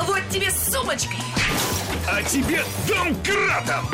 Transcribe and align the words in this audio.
Вот 0.00 0.20
тебе 0.30 0.50
с 0.50 0.72
сумочкой, 0.72 1.18
А 2.08 2.22
тебе 2.22 2.64
домкратом! 2.86 3.88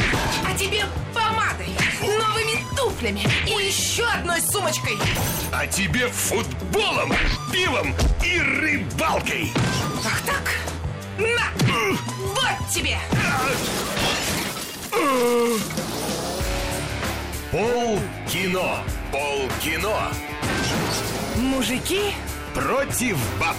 а 0.45 0.59
тебе 0.59 0.85
помадой, 1.15 1.69
новыми 2.01 2.65
туфлями 2.77 3.27
и 3.46 3.67
еще 3.67 4.04
одной 4.04 4.41
сумочкой. 4.41 4.99
А 5.53 5.67
тебе 5.67 6.09
футболом, 6.09 7.12
пивом 7.53 7.95
и 8.25 8.38
рыбалкой! 8.41 9.53
Ах 10.04 10.21
так? 10.27 10.51
На! 11.19 11.51
Вот 12.19 12.69
тебе! 12.72 12.98
Пол 17.50 17.98
кино! 18.28 18.78
Пол 19.10 19.48
кино! 19.62 20.09
Мужики, 21.37 22.14
Против 22.55 23.16
баб! 23.41 23.56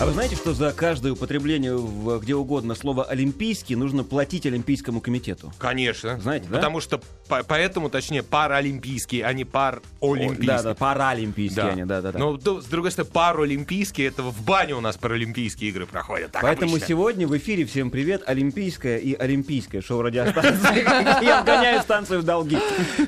А 0.00 0.06
вы 0.06 0.12
знаете, 0.12 0.36
что 0.36 0.54
за 0.54 0.70
каждое 0.72 1.12
употребление 1.14 1.74
в, 1.76 2.20
где 2.20 2.36
угодно 2.36 2.76
слова 2.76 3.02
«олимпийский» 3.02 3.74
нужно 3.74 4.04
платить 4.04 4.46
Олимпийскому 4.46 5.00
комитету? 5.00 5.52
Конечно. 5.58 6.20
Знаете, 6.20 6.46
да? 6.48 6.54
Потому 6.56 6.78
что 6.80 7.00
по- 7.28 7.42
поэтому, 7.42 7.90
точнее, 7.90 8.22
паралимпийский, 8.22 9.22
а 9.22 9.32
не 9.32 9.44
паролимпийский. 9.44 10.46
Да, 10.46 10.62
да, 10.62 10.74
паралимпийские 10.76 11.64
они, 11.64 11.84
да, 11.84 12.00
да, 12.00 12.12
да. 12.12 12.18
Но 12.20 12.36
д- 12.36 12.62
с 12.62 12.66
другой 12.66 12.92
стороны, 12.92 13.10
паралимпийские, 13.12 14.06
это 14.06 14.22
в 14.22 14.40
бане 14.42 14.74
у 14.76 14.80
нас 14.80 14.96
паралимпийские 14.96 15.70
игры 15.70 15.84
проходят. 15.84 16.30
Так 16.30 16.42
Поэтому 16.42 16.70
обычно. 16.72 16.86
сегодня 16.86 17.26
в 17.26 17.36
эфире 17.36 17.64
всем 17.64 17.90
привет, 17.90 18.22
Олимпийское 18.24 18.98
и 18.98 19.14
Олимпийское 19.14 19.80
шоу 19.82 20.02
радиостанции. 20.02 20.84
Я 21.24 21.42
вгоняю 21.42 21.82
станцию 21.82 22.20
в 22.20 22.24
долги. 22.24 22.58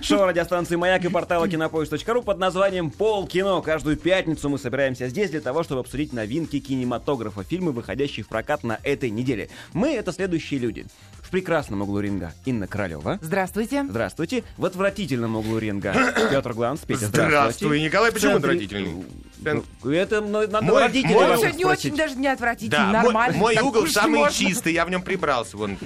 Шоу 0.03 0.27
радиостанции 0.27 0.75
Маяк 0.75 1.05
и 1.05 1.09
портала 1.09 1.49
кинопоиск.ру 1.49 2.23
под 2.23 2.39
названием 2.39 2.91
Пол 2.91 3.29
кино. 3.29 3.63
Каждую 3.63 3.97
пятницу 3.97 4.49
мы 4.49 4.59
собираемся 4.59 5.07
здесь 5.09 5.31
для 5.31 5.41
того, 5.41 5.63
чтобы 5.63 5.83
обсудить 5.83 6.13
новинки 6.13 6.59
кинематографа, 6.81 7.45
фильмы, 7.45 7.73
выходящие 7.73 8.25
в 8.25 8.29
прокат 8.29 8.65
на 8.65 8.79
этой 8.83 9.11
неделе. 9.11 9.51
Мы 9.75 9.91
это 9.95 10.13
следующие 10.13 10.59
люди. 10.61 10.87
В 11.23 11.31
прекрасном 11.31 11.83
углу 11.83 12.01
ринга 12.01 12.33
Инна 12.47 12.67
Королева. 12.67 13.19
здравствуйте. 13.21 13.85
Здравствуйте. 13.89 14.43
В 14.57 14.65
отвратительном 14.65 15.37
углу 15.37 15.59
ринга 15.59 15.93
Петр 16.31 16.55
Гланс. 16.55 16.81
Петя, 16.87 17.07
Здравствуй, 17.07 17.83
Николай. 17.83 18.11
Почему 18.13 18.39
центре- 18.39 19.05
отвратительный? 19.41 19.65
Ну, 19.83 19.91
Это 19.93 20.21
ну, 20.21 20.41
надо 20.47 20.63
Мой- 20.67 20.81
родителей 20.83 21.15
мой- 21.15 21.37
сегодня 21.39 21.67
очень 21.67 21.97
даже 21.97 22.15
не 22.17 22.29
отвратительный, 22.29 22.71
Да, 22.93 23.03
мой, 23.03 23.13
нормально. 23.13 23.39
мой 23.39 23.55
так 23.55 23.65
угол 23.65 23.87
самый 23.87 24.21
можно. 24.21 24.35
чистый, 24.37 24.73
я 24.73 24.85
в 24.85 24.91
нем 24.91 25.03
прибрался, 25.03 25.57
вон, 25.57 25.77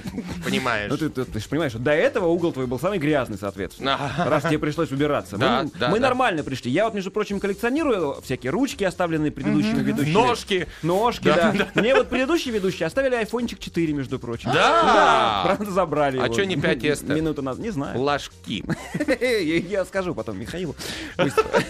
понимаешь. 0.43 0.89
Ну 0.89 0.97
ты, 0.97 1.09
ты- 1.09 1.25
ты 1.25 1.39
же 1.39 1.47
понимаешь, 1.49 1.71
что 1.71 1.79
до 1.79 1.91
этого 1.91 2.27
угол 2.27 2.51
твой 2.51 2.67
был 2.67 2.79
самый 2.79 2.99
грязный, 2.99 3.37
соответственно. 3.37 3.99
Раз 4.17 4.43
тебе 4.43 4.59
пришлось 4.59 4.91
убираться. 4.91 5.37
Да, 5.37 5.63
мы 5.63 5.71
да, 5.79 5.89
мы 5.89 5.99
да. 5.99 6.07
нормально 6.07 6.43
пришли. 6.43 6.71
Я 6.71 6.85
вот, 6.85 6.93
между 6.93 7.11
прочим, 7.11 7.39
коллекционирую 7.39 8.21
всякие 8.23 8.51
ручки, 8.51 8.83
оставленные 8.83 9.31
предыдущими 9.31 9.81
ведущими. 9.83 10.13
Ножки. 10.13 10.67
Ножки, 10.83 11.25
да. 11.25 11.53
Мне 11.75 11.95
вот 11.95 12.09
предыдущие 12.09 12.53
ведущие 12.53 12.87
оставили 12.87 13.15
айфончик 13.15 13.59
4, 13.59 13.93
между 13.93 14.19
прочим. 14.19 14.51
Да? 14.53 15.41
правда 15.45 15.71
забрали 15.71 16.19
А 16.19 16.29
чё 16.29 16.43
не 16.45 16.55
5S-то? 16.55 17.13
Минуту 17.13 17.41
назад, 17.41 17.63
не 17.63 17.69
знаю. 17.71 17.99
Ложки. 17.99 18.63
Я 19.69 19.85
скажу 19.85 20.13
потом 20.15 20.39
Михаилу. 20.39 20.75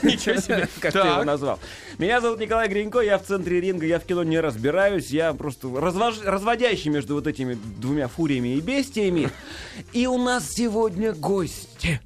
Ничего 0.03 0.37
себе. 0.39 0.67
Как 0.79 0.93
ты 0.93 0.99
его 0.99 1.23
назвал. 1.23 1.59
Меня 1.97 2.21
зовут 2.21 2.39
Николай 2.39 2.67
Гринько, 2.67 2.99
я 2.99 3.17
в 3.17 3.23
центре 3.23 3.61
ринга, 3.61 3.85
я 3.85 3.99
в 3.99 4.05
кино 4.05 4.23
не 4.23 4.39
разбираюсь, 4.39 5.09
я 5.09 5.33
просто 5.33 5.67
развож- 5.67 6.23
разводящий 6.23 6.89
между 6.91 7.15
вот 7.15 7.27
этими 7.27 7.53
двумя 7.53 8.07
фуриями 8.07 8.55
и 8.55 8.61
бестиями. 8.61 9.29
И 9.93 10.07
у 10.07 10.17
нас 10.17 10.51
сегодня 10.51 11.13
гости. 11.13 12.01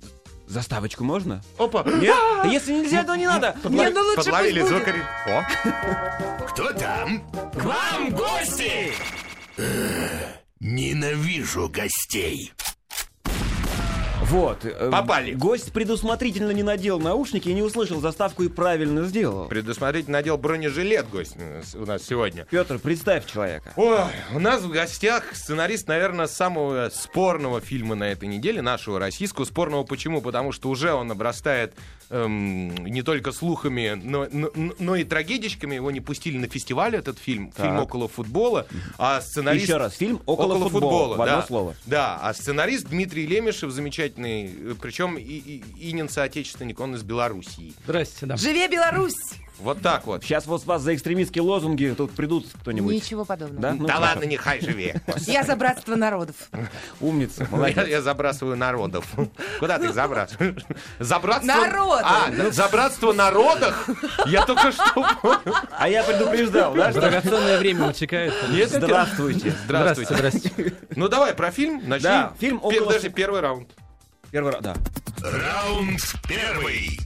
Заставочку 0.47 1.03
можно? 1.03 1.43
Опа. 1.59 1.83
Нет? 1.83 2.15
А 2.17 2.47
Если 2.47 2.73
нельзя, 2.73 3.03
то 3.03 3.15
не 3.15 3.27
надо. 3.27 3.55
Не, 3.65 3.89
ну 3.91 4.01
лучше 4.01 4.15
Подловили 4.15 4.61
пусть 4.61 4.73
будет. 4.73 4.87
О, 5.27 6.45
Кто 6.47 6.73
там? 6.73 7.21
К 7.53 7.63
вам 7.65 8.09
гости! 8.09 8.91
Ненавижу 10.59 11.69
гостей. 11.69 12.51
Вот. 14.30 14.63
э, 14.63 14.89
Попали. 14.91 15.33
Гость 15.33 15.73
предусмотрительно 15.73 16.52
не 16.52 16.61
надел 16.61 16.99
наушники 16.99 17.49
и 17.49 17.53
не 17.53 17.64
услышал 17.64 17.99
заставку 17.99 18.43
и 18.43 18.48
правильно 18.48 19.03
сделал. 19.05 19.48
предусмотрительно 19.48 20.20
надел 20.20 20.37
бронежилет 20.37 21.09
гость 21.09 21.36
э, 21.37 21.64
у 21.73 21.86
нас 21.86 22.03
сегодня. 22.03 22.45
Петр, 22.49 22.77
представь 22.77 23.26
человека. 23.26 23.73
Ой, 23.76 23.98
у 24.33 24.39
нас 24.39 24.61
в 24.61 24.70
гостях 24.70 25.36
сценарист, 25.36 25.87
наверное, 25.87 26.27
самого 26.27 26.89
спорного 26.93 27.59
фильма 27.59 27.95
на 27.95 28.11
этой 28.11 28.27
неделе, 28.27 28.61
нашего 28.61 28.99
российского. 28.99 29.45
Спорного 29.45 29.83
почему? 29.83 30.21
Потому 30.21 30.52
что 30.52 30.70
уже 30.70 30.93
он 30.93 31.11
обрастает 31.11 31.73
эм, 32.09 32.75
не 32.86 33.02
только 33.02 33.31
слухами, 33.31 33.99
но, 34.02 34.27
но, 34.31 34.49
но 34.80 34.95
и 34.95 35.03
трагедичками. 35.03 35.75
Его 35.75 35.92
не 35.92 36.02
пустили 36.02 36.37
на 36.37 36.47
фестиваль, 36.47 36.95
этот 36.95 37.20
фильм, 37.20 37.52
Так. 37.52 37.65
фильм 37.65 37.80
«Около 37.80 38.08
футбола». 38.08 38.67
А 38.97 39.21
сценарист... 39.21 39.65
Еще 39.65 39.77
раз, 39.77 39.95
фильм 39.95 40.21
«Около 40.25 40.70
футбола», 40.70 41.15
в 41.15 41.21
одно 41.21 41.37
да. 41.37 41.43
слово. 41.43 41.75
Да, 41.86 42.20
а 42.21 42.33
сценарист 42.33 42.87
Дмитрий 42.87 43.25
Лемешев 43.25 43.71
замечательный, 43.71 44.47
э, 44.47 44.75
причем 44.81 45.17
и, 45.17 45.21
и, 45.21 45.64
Инин 45.92 46.09
соотечественник, 46.09 46.80
он 46.80 46.95
из 46.95 47.03
Белоруссии. 47.03 47.73
Здрасте, 47.83 48.26
да. 48.26 48.37
Живе 48.37 48.67
Беларусь! 48.67 49.15
Вот 49.59 49.81
так 49.81 50.05
вот. 50.05 50.23
Сейчас 50.23 50.45
вот 50.47 50.65
вас 50.65 50.81
за 50.81 50.95
экстремистские 50.95 51.42
лозунги 51.42 51.93
тут 51.97 52.11
придут 52.11 52.45
кто-нибудь. 52.61 52.93
Ничего 52.95 53.25
подобного. 53.25 53.61
Да? 53.61 53.73
Ну, 53.73 53.86
да 53.87 53.99
ладно, 53.99 54.23
нехай 54.23 54.61
живее. 54.61 55.02
Я 55.27 55.43
за 55.43 55.55
братство 55.55 55.95
народов. 55.95 56.36
Умница, 57.02 57.43
Я, 57.43 57.49
молодец. 57.49 57.87
я 57.87 58.02
забрасываю 58.02 58.55
народов. 58.55 59.05
Куда 59.59 59.77
ты 59.77 59.86
их 59.87 59.93
забрасываешь? 59.93 60.64
За 60.99 61.20
братство... 61.20 61.47
Народы. 61.47 62.03
А, 62.05 62.52
за 62.52 62.67
братство 62.70 63.14
народов? 63.14 63.89
Я 64.25 64.45
только 64.45 64.71
что... 64.71 65.05
А 65.77 65.89
я 65.89 66.03
предупреждал, 66.03 66.73
да? 66.73 66.91
Драгоценное 66.91 67.59
время 67.59 67.89
утекает. 67.89 68.33
Нет, 68.52 68.70
Здравствуйте. 68.70 69.53
Здравствуйте. 69.65 70.15
Здрасте. 70.15 70.73
Ну 70.95 71.08
давай 71.09 71.33
про 71.33 71.52
фильм. 71.52 71.81
Начни. 71.87 72.03
Да, 72.03 72.33
фильм 72.39 72.59
«Около 72.64 72.86
Подожди, 72.86 73.09
фу- 73.09 73.15
первый 73.15 73.41
раунд. 73.41 73.70
Первый 74.31 74.53
раз, 74.53 74.61
да. 74.61 74.76
Раунд 75.21 75.99
первый. 76.27 76.99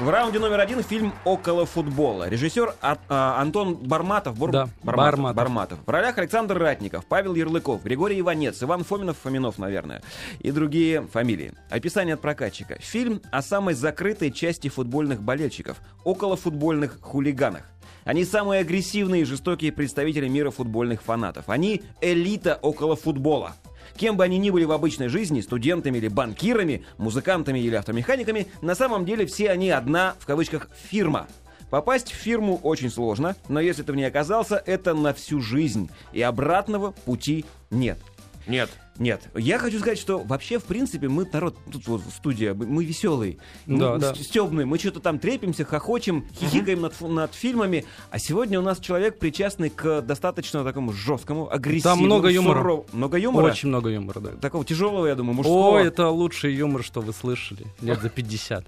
В 0.00 0.08
раунде 0.08 0.38
номер 0.38 0.60
один 0.60 0.82
фильм 0.82 1.12
«Около 1.26 1.66
футбола». 1.66 2.26
Режиссер 2.26 2.74
А- 2.80 2.96
а, 3.10 3.38
Антон 3.40 3.74
Барматов. 3.74 4.34
Бор- 4.38 4.50
Да, 4.50 4.68
Барматов. 4.82 5.36
Барматов. 5.36 5.78
В 5.84 5.90
ролях 5.90 6.16
Александр 6.16 6.56
Ратников, 6.58 7.04
Павел 7.04 7.34
Ярлыков, 7.34 7.82
Григорий 7.82 8.18
Иванец, 8.20 8.62
Иван 8.62 8.82
Фоминов, 8.82 9.18
Фоминов, 9.18 9.58
наверное, 9.58 10.00
и 10.38 10.52
другие 10.52 11.02
фамилии. 11.02 11.52
Описание 11.68 12.14
от 12.14 12.22
прокатчика. 12.22 12.78
Фильм 12.80 13.20
о 13.30 13.42
самой 13.42 13.74
закрытой 13.74 14.30
части 14.32 14.68
футбольных 14.68 15.20
болельщиков– 15.22 15.76
околофутбольных 16.04 16.98
хулиганах. 17.02 17.64
Они 18.04 18.24
самые 18.24 18.62
агрессивные 18.62 19.22
и 19.22 19.24
жестокие 19.26 19.70
представители 19.70 20.28
мира 20.28 20.50
футбольных 20.50 21.02
фанатов. 21.02 21.50
Они 21.50 21.82
элита 22.00 22.58
около 22.62 22.96
футбола. 22.96 23.52
Кем 24.00 24.16
бы 24.16 24.24
они 24.24 24.38
ни 24.38 24.48
были 24.48 24.64
в 24.64 24.72
обычной 24.72 25.08
жизни, 25.08 25.42
студентами 25.42 25.98
или 25.98 26.08
банкирами, 26.08 26.86
музыкантами 26.96 27.58
или 27.58 27.74
автомеханиками, 27.74 28.46
на 28.62 28.74
самом 28.74 29.04
деле 29.04 29.26
все 29.26 29.50
они 29.50 29.68
одна, 29.68 30.14
в 30.20 30.24
кавычках, 30.24 30.70
фирма. 30.74 31.28
Попасть 31.68 32.10
в 32.10 32.14
фирму 32.14 32.58
очень 32.62 32.88
сложно, 32.88 33.36
но 33.50 33.60
если 33.60 33.82
ты 33.82 33.92
в 33.92 33.96
ней 33.96 34.06
оказался, 34.06 34.56
это 34.64 34.94
на 34.94 35.12
всю 35.12 35.42
жизнь. 35.42 35.90
И 36.14 36.22
обратного 36.22 36.92
пути 36.92 37.44
нет. 37.70 37.98
Нет. 38.46 38.70
Нет, 39.00 39.22
я 39.34 39.58
хочу 39.58 39.78
сказать, 39.80 39.98
что 39.98 40.18
вообще, 40.18 40.58
в 40.58 40.64
принципе, 40.64 41.08
мы 41.08 41.26
народ, 41.32 41.56
тут 41.72 41.88
вот 41.88 42.02
студия, 42.14 42.52
мы- 42.54 42.84
веселый, 42.84 43.38
Да, 43.66 43.94
мы 43.94 43.98
да. 43.98 44.14
стебные, 44.14 44.66
мы 44.66 44.78
что-то 44.78 45.00
там 45.00 45.18
трепимся, 45.18 45.64
хохочем, 45.64 46.26
хихикаем 46.38 46.82
над, 46.82 47.00
над 47.00 47.34
фильмами, 47.34 47.86
а 48.10 48.18
сегодня 48.18 48.60
у 48.60 48.62
нас 48.62 48.78
человек 48.78 49.18
причастный 49.18 49.70
к 49.70 50.02
достаточно 50.02 50.62
такому 50.64 50.92
жесткому, 50.92 51.50
агрессивному, 51.50 51.96
Там 51.98 52.04
много 52.06 52.28
юмора. 52.28 52.60
суров- 52.60 52.84
Много 52.92 53.18
юмора? 53.18 53.46
Очень 53.46 53.68
много 53.70 53.88
юмора, 53.88 54.20
да. 54.20 54.30
Такого 54.32 54.66
тяжелого, 54.66 55.06
я 55.06 55.14
думаю, 55.14 55.34
мужского. 55.34 55.78
О, 55.78 55.78
это 55.78 56.08
лучший 56.10 56.54
юмор, 56.54 56.84
что 56.84 57.00
вы 57.00 57.14
слышали. 57.14 57.64
Лет 57.80 58.02
за 58.02 58.10
50. 58.10 58.66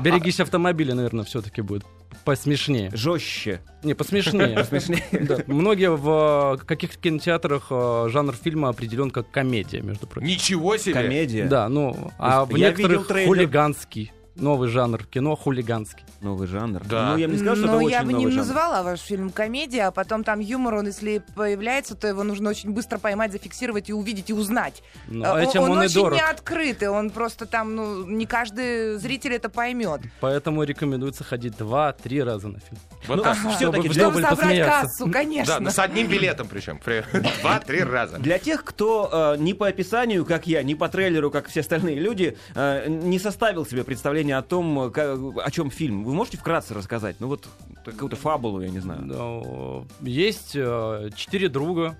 Берегись 0.00 0.40
автомобиля, 0.40 0.94
наверное, 0.94 1.24
все-таки 1.24 1.62
будет 1.62 1.84
посмешнее. 2.24 2.90
Жестче. 2.94 3.60
Не, 3.82 3.94
посмешнее. 3.94 4.64
Смешнее. 4.68 5.02
Да. 5.12 5.38
Многие 5.46 5.90
в 5.90 6.56
э, 6.60 6.64
каких-то 6.64 6.98
кинотеатрах 6.98 7.66
э, 7.70 8.08
жанр 8.10 8.34
фильма 8.34 8.68
определен 8.68 9.10
как 9.10 9.30
комедия, 9.30 9.80
между 9.80 10.06
прочим. 10.06 10.26
Ничего 10.28 10.76
себе. 10.76 10.94
Комедия. 10.94 11.46
Да, 11.46 11.68
ну, 11.68 12.12
а 12.18 12.44
в 12.44 12.54
Я 12.56 12.70
видел 12.70 12.90
некоторых 12.90 13.26
хулиганский. 13.26 14.12
Новый 14.38 14.68
жанр 14.68 15.04
кино 15.04 15.34
хулиганский. 15.36 16.04
Новый 16.20 16.46
жанр. 16.48 16.82
Да. 16.84 17.12
Ну, 17.12 17.16
я 17.18 17.26
бы 17.28 17.32
не 17.34 17.38
сказал, 17.38 17.56
что 17.56 17.66
Ну, 17.66 17.80
это 17.80 17.90
я 17.90 17.98
очень 17.98 18.06
бы 18.06 18.12
не 18.12 18.18
новый 18.20 18.32
жанр. 18.32 18.46
назвала 18.46 18.82
ваш 18.82 19.00
фильм 19.00 19.30
комедия, 19.30 19.82
а 19.86 19.90
потом 19.90 20.24
там 20.24 20.40
юмор, 20.40 20.74
он 20.76 20.86
если 20.86 21.22
появляется, 21.34 21.94
то 21.94 22.06
его 22.08 22.22
нужно 22.24 22.50
очень 22.50 22.70
быстро 22.70 22.98
поймать, 22.98 23.32
зафиксировать 23.32 23.88
и 23.88 23.92
увидеть, 23.92 24.30
и 24.30 24.32
узнать. 24.32 24.82
Ну, 25.08 25.24
Э, 25.24 25.42
этим 25.42 25.62
он, 25.62 25.82
и 25.82 25.86
очень 25.86 25.94
дорог. 26.02 26.14
не 26.14 26.20
открытый, 26.24 26.88
он 26.88 27.10
просто 27.10 27.46
там, 27.46 27.74
ну, 27.74 28.06
не 28.06 28.26
каждый 28.26 28.96
зритель 28.98 29.34
это 29.34 29.48
поймет. 29.48 30.00
Поэтому 30.20 30.62
рекомендуется 30.62 31.24
ходить 31.24 31.56
два-три 31.56 32.22
раза 32.22 32.48
на 32.48 32.60
фильм. 32.60 32.80
Вот 33.06 33.16
Ну, 33.16 33.22
так. 33.22 33.36
всё-таки 33.36 33.88
Чтобы 33.88 33.92
Чтобы 33.92 33.92
Чтобы 33.92 34.20
собрать 34.22 34.38
посмеяться. 34.40 34.80
кассу, 34.82 35.10
конечно. 35.10 35.54
Да, 35.54 35.60
ну, 35.60 35.70
с 35.70 35.78
одним 35.78 36.06
билетом 36.08 36.46
причем. 36.48 36.78
При- 36.84 37.04
Два-три 37.42 37.82
раза. 37.82 38.18
Для 38.18 38.38
тех, 38.38 38.64
кто 38.64 39.34
э, 39.36 39.36
ни 39.40 39.52
по 39.52 39.66
описанию, 39.68 40.24
как 40.24 40.46
я, 40.46 40.62
ни 40.62 40.74
по 40.74 40.88
трейлеру, 40.88 41.30
как 41.30 41.48
все 41.48 41.60
остальные 41.60 41.96
люди, 42.00 42.36
э, 42.54 42.88
не 42.88 43.18
составил 43.18 43.66
себе 43.66 43.84
представление 43.84 44.27
о 44.32 44.42
том, 44.42 44.90
ка- 44.90 45.16
о 45.44 45.50
чем 45.50 45.70
фильм. 45.70 46.04
Вы 46.04 46.14
можете 46.14 46.36
вкратце 46.38 46.74
рассказать? 46.74 47.16
Ну 47.20 47.28
вот 47.28 47.48
какую-то 47.84 48.16
фабулу, 48.16 48.60
я 48.60 48.68
не 48.70 48.80
знаю. 48.80 49.02
Но 49.04 49.86
Есть 50.00 50.52
э, 50.54 51.10
четыре 51.14 51.48
друга, 51.48 51.96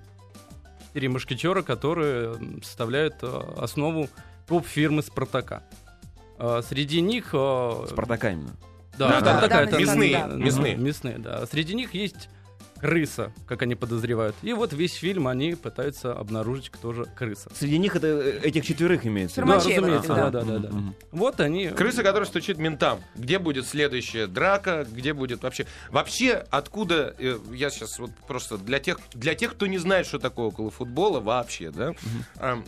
четыре 0.89 1.09
мушкетера, 1.09 1.63
которые 1.63 2.35
составляют 2.63 3.17
э, 3.23 3.41
основу 3.59 4.09
топ-фирмы 4.47 5.03
«Спартака». 5.03 5.63
Э, 6.39 6.63
Среди 6.67 7.01
них... 7.01 7.31
э, 7.33 7.87
Спартака 7.89 8.31
именно. 8.31 8.57
Да, 8.99 9.21
Да, 9.21 9.21
«Спартака» 9.21 9.49
да, 9.49 9.63
это 9.63 9.79
мясные, 9.79 10.19
да, 10.19 10.27
мясные. 10.37 10.77
мясные, 10.77 11.19
да. 11.19 11.47
Среди 11.47 11.75
них 11.75 11.95
есть 11.95 12.29
крыса, 12.81 13.33
как 13.47 13.63
они 13.63 13.75
подозревают. 13.75 14.37
И 14.43 14.53
вот 14.53 14.73
весь 14.73 14.95
фильм 14.95 15.27
они 15.29 15.55
пытаются 15.55 16.13
обнаружить, 16.13 16.71
кто 16.71 16.93
же 16.93 17.05
крыса. 17.05 17.51
Среди 17.55 17.79
них 17.79 17.97
это 17.97 18.07
э, 18.07 18.41
этих 18.43 18.65
четверых 18.65 19.07
имеется. 19.07 19.43
Да, 19.43 19.55
разумеется, 19.55 20.15
да. 20.15 20.31
да, 20.31 20.43
да, 20.43 20.59
да. 20.59 20.71
Вот 21.13 21.41
они... 21.41 21.69
Крыса, 21.69 22.03
которая 22.03 22.27
стучит 22.29 22.59
ментам. 22.59 23.01
Где 23.15 23.39
будет 23.39 23.67
следующая 23.67 24.27
драка? 24.27 24.87
Где 24.91 25.13
будет 25.13 25.43
вообще... 25.43 25.67
Вообще, 25.91 26.45
откуда... 26.51 27.15
э, 27.19 27.39
я 27.53 27.71
сейчас 27.71 27.99
вот 27.99 28.11
просто 28.27 28.59
для 28.59 28.79
тех, 28.79 28.99
для 29.13 29.35
тех, 29.35 29.53
кто 29.53 29.67
не 29.67 29.79
знает, 29.79 30.07
что 30.07 30.19
такое 30.19 30.47
около 30.47 30.71
футбола 30.71 31.21
вообще, 31.21 31.71
да? 31.71 31.95
а, 32.37 32.63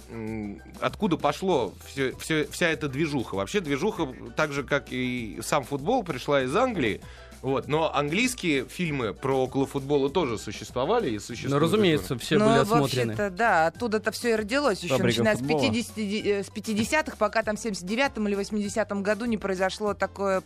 откуда 0.81 1.17
пошло 1.17 1.75
все, 1.87 2.15
все- 2.19 2.47
вся 2.51 2.69
эта 2.69 2.89
движуха? 2.89 3.35
Вообще 3.35 3.61
движуха, 3.61 4.09
так 4.37 4.53
же, 4.53 4.65
как 4.65 4.87
и 4.91 5.39
сам 5.43 5.65
футбол, 5.65 6.03
пришла 6.03 6.43
из 6.43 6.55
Англии. 6.55 7.01
Вот. 7.42 7.69
Но 7.69 7.94
английские 7.94 8.66
фильмы 8.69 9.14
про 9.14 9.34
около 9.44 9.66
футбола 9.66 10.10
тоже 10.10 10.38
существовали 10.38 11.10
и 11.10 11.19
существуют. 11.19 11.54
Ну, 11.54 11.58
разумеется, 11.58 12.19
все 12.19 12.38
Ну, 12.38 12.46
были 12.48 12.58
осмотрены. 12.58 13.06
вообще-то, 13.14 13.31
да, 13.31 13.66
оттуда-то 13.66 14.10
все 14.12 14.31
и 14.31 14.34
родилось 14.34 14.81
еще, 14.81 14.94
Фабрика 14.96 15.06
начиная 15.22 15.37
с, 15.37 15.38
футбола. 15.38 15.62
50, 15.62 15.98
э, 15.98 16.44
с 16.44 16.48
50-х, 16.50 17.16
пока 17.19 17.42
там 17.42 17.56
в 17.56 17.60
79-м 17.64 18.28
или 18.28 18.37
80-м 18.37 19.02
году 19.02 19.25
не 19.25 19.38
произошло 19.38 19.94
такое, 19.94 20.42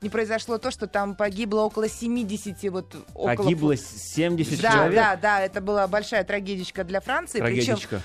не 0.00 0.08
произошло 0.08 0.56
то, 0.58 0.70
что 0.70 0.86
там 0.86 1.14
погибло 1.16 1.60
около 1.62 1.88
70 1.88 2.70
вот 2.70 2.94
около 3.14 3.36
Погибло 3.44 3.72
фут- 3.72 3.80
70 3.98 4.60
Да, 4.62 4.72
человек. 4.72 4.94
да, 4.94 5.16
да, 5.16 5.40
это 5.42 5.60
была 5.60 5.86
большая 5.86 6.24
трагедичка 6.24 6.84
для 6.84 7.00
Франции, 7.00 7.40
причем 7.40 7.76
Трагедичка. 7.76 8.02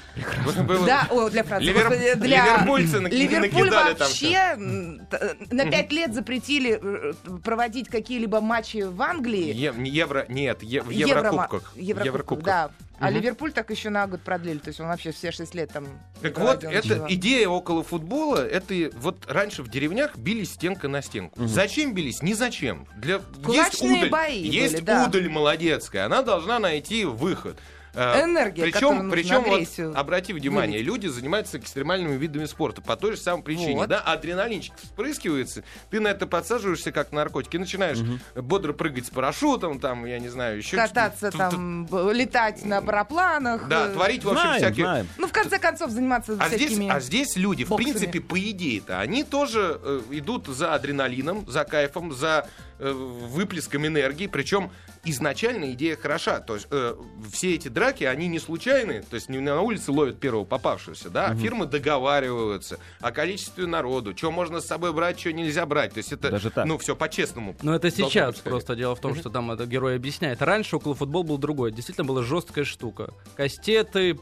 Было- 0.63 0.85
да, 0.85 1.07
о, 1.11 1.29
для 1.29 1.43
Франции. 1.43 1.69
Ливер- 1.71 2.15
для... 2.17 2.45
Ливерпульцы 2.45 2.99
на- 2.99 3.07
Ливерпуль 3.07 3.69
накидали 3.69 3.93
там 3.93 4.07
вообще 4.07 4.33
м, 4.33 5.05
т- 5.09 5.35
на 5.51 5.69
пять 5.71 5.91
лет 5.91 6.13
запретили 6.13 6.79
э, 6.81 7.13
проводить 7.43 7.87
какие-либо 8.17 8.41
матчи 8.41 8.77
в 8.83 9.01
Англии. 9.01 9.53
Е- 9.53 9.73
не 9.77 9.89
евро, 9.91 10.25
нет, 10.27 10.63
е- 10.63 10.81
в 10.81 10.89
Еврокубках. 10.89 11.73
Еврокубках, 11.75 12.05
Еврокубках. 12.05 12.45
да. 12.45 12.71
А. 12.99 13.11
Ливерпуль 13.11 13.51
так 13.51 13.69
еще 13.69 13.91
на 13.91 14.07
год 14.07 14.21
продлили, 14.21 14.57
то 14.57 14.69
есть 14.69 14.79
он 14.79 14.87
вообще 14.87 15.11
все 15.11 15.31
шесть 15.31 15.53
лет 15.53 15.71
там. 15.71 15.85
Так 16.19 16.39
вот, 16.39 16.63
это 16.63 16.87
ничего. 16.87 17.05
идея 17.09 17.47
около 17.47 17.83
футбола, 17.83 18.43
это 18.43 18.89
вот 18.99 19.23
раньше 19.27 19.61
в 19.61 19.69
деревнях 19.69 20.17
бились 20.17 20.53
стенка 20.53 20.87
на 20.87 21.03
стенку. 21.03 21.45
Зачем 21.45 21.93
бились? 21.93 22.23
Ни 22.23 22.33
зачем. 22.33 22.87
Для, 22.97 23.15
есть 23.17 23.43
Кулачные 23.43 23.97
удаль, 23.99 24.09
бои 24.09 24.41
есть 24.41 24.73
были, 24.77 24.83
да. 24.83 25.05
удаль 25.05 25.29
молодецкая, 25.29 26.07
она 26.07 26.23
должна 26.23 26.57
найти 26.57 27.05
выход. 27.05 27.59
Э, 27.93 28.23
Энергия, 28.23 28.63
Причем, 28.63 29.09
причем 29.09 29.43
вот, 29.43 29.97
обрати 29.97 30.33
внимание, 30.33 30.79
вылить. 30.79 30.87
люди 30.87 31.07
занимаются 31.07 31.57
экстремальными 31.57 32.15
видами 32.15 32.45
спорта 32.45 32.81
по 32.81 32.95
той 32.95 33.13
же 33.13 33.17
самой 33.17 33.43
причине. 33.43 33.75
Вот. 33.75 33.89
Да? 33.89 33.99
Адреналинчик 33.99 34.73
вспрыскивается, 34.77 35.63
ты 35.89 35.99
на 35.99 36.09
это 36.09 36.27
подсаживаешься 36.27 36.91
как 36.91 37.11
на 37.11 37.17
наркотики, 37.17 37.55
и 37.55 37.59
начинаешь 37.59 37.99
бодро 38.35 38.73
прыгать 38.73 39.07
с 39.07 39.09
парашютом, 39.09 39.79
там, 39.79 40.05
я 40.05 40.19
не 40.19 40.29
знаю, 40.29 40.57
еще 40.57 40.77
Кататься 40.77 41.31
там, 41.31 41.87
летать 42.11 42.63
на 42.65 42.81
парапланах. 42.81 43.67
Да, 43.67 43.87
э, 43.87 43.93
творить, 43.93 44.23
в 44.23 44.29
общем, 44.29 44.41
Знаем, 44.41 44.61
всякие... 44.61 44.85
знаем. 44.85 45.07
Ну, 45.17 45.27
в 45.27 45.31
конце 45.31 45.59
концов, 45.59 45.91
заниматься 45.91 46.37
А 46.39 46.49
здесь, 46.49 46.79
а 46.89 46.99
здесь 46.99 47.35
люди, 47.35 47.65
в 47.65 47.75
принципе, 47.75 48.21
по 48.21 48.39
идее-то, 48.39 48.99
они 48.99 49.23
тоже 49.23 49.79
э, 49.81 50.01
идут 50.11 50.47
за 50.47 50.73
адреналином, 50.73 51.45
за 51.47 51.63
кайфом, 51.63 52.13
за 52.13 52.47
э, 52.79 52.91
выплеском 52.91 53.85
энергии. 53.87 54.27
Причем 54.27 54.71
изначально 55.05 55.71
идея 55.71 55.95
хороша. 55.95 56.39
То 56.39 56.55
есть 56.55 56.67
э, 56.71 56.95
все 57.31 57.55
эти 57.55 57.67
драки, 57.67 58.03
они 58.03 58.27
не 58.27 58.39
случайные. 58.39 59.01
То 59.01 59.15
есть 59.15 59.29
не 59.29 59.39
на 59.39 59.61
улице 59.61 59.91
ловят 59.91 60.19
первого 60.19 60.45
попавшегося, 60.45 61.09
да? 61.09 61.27
а 61.27 61.35
Фирмы 61.35 61.65
договариваются 61.65 62.79
о 62.99 63.11
количестве 63.11 63.65
народу, 63.65 64.15
что 64.15 64.31
можно 64.31 64.61
с 64.61 64.65
собой 64.65 64.93
брать, 64.93 65.19
что 65.19 65.31
нельзя 65.33 65.65
брать. 65.65 65.93
То 65.93 65.99
есть 65.99 66.11
это, 66.11 66.31
Даже 66.31 66.49
так. 66.49 66.65
ну, 66.65 66.77
все 66.77 66.95
по-честному. 66.95 67.55
Но 67.61 67.75
это 67.75 67.91
сейчас 67.91 68.35
просто 68.37 68.75
дело 68.75 68.95
в 68.95 69.01
том, 69.01 69.15
что 69.15 69.29
там 69.29 69.51
это 69.51 69.65
герой 69.65 69.95
объясняет. 69.95 70.41
Раньше 70.41 70.77
около 70.77 70.95
футбол 70.95 71.23
был 71.23 71.37
другой. 71.37 71.71
Действительно 71.71 72.05
была 72.05 72.23
жесткая 72.23 72.65
штука. 72.65 73.13
Кастеты, 73.35 74.17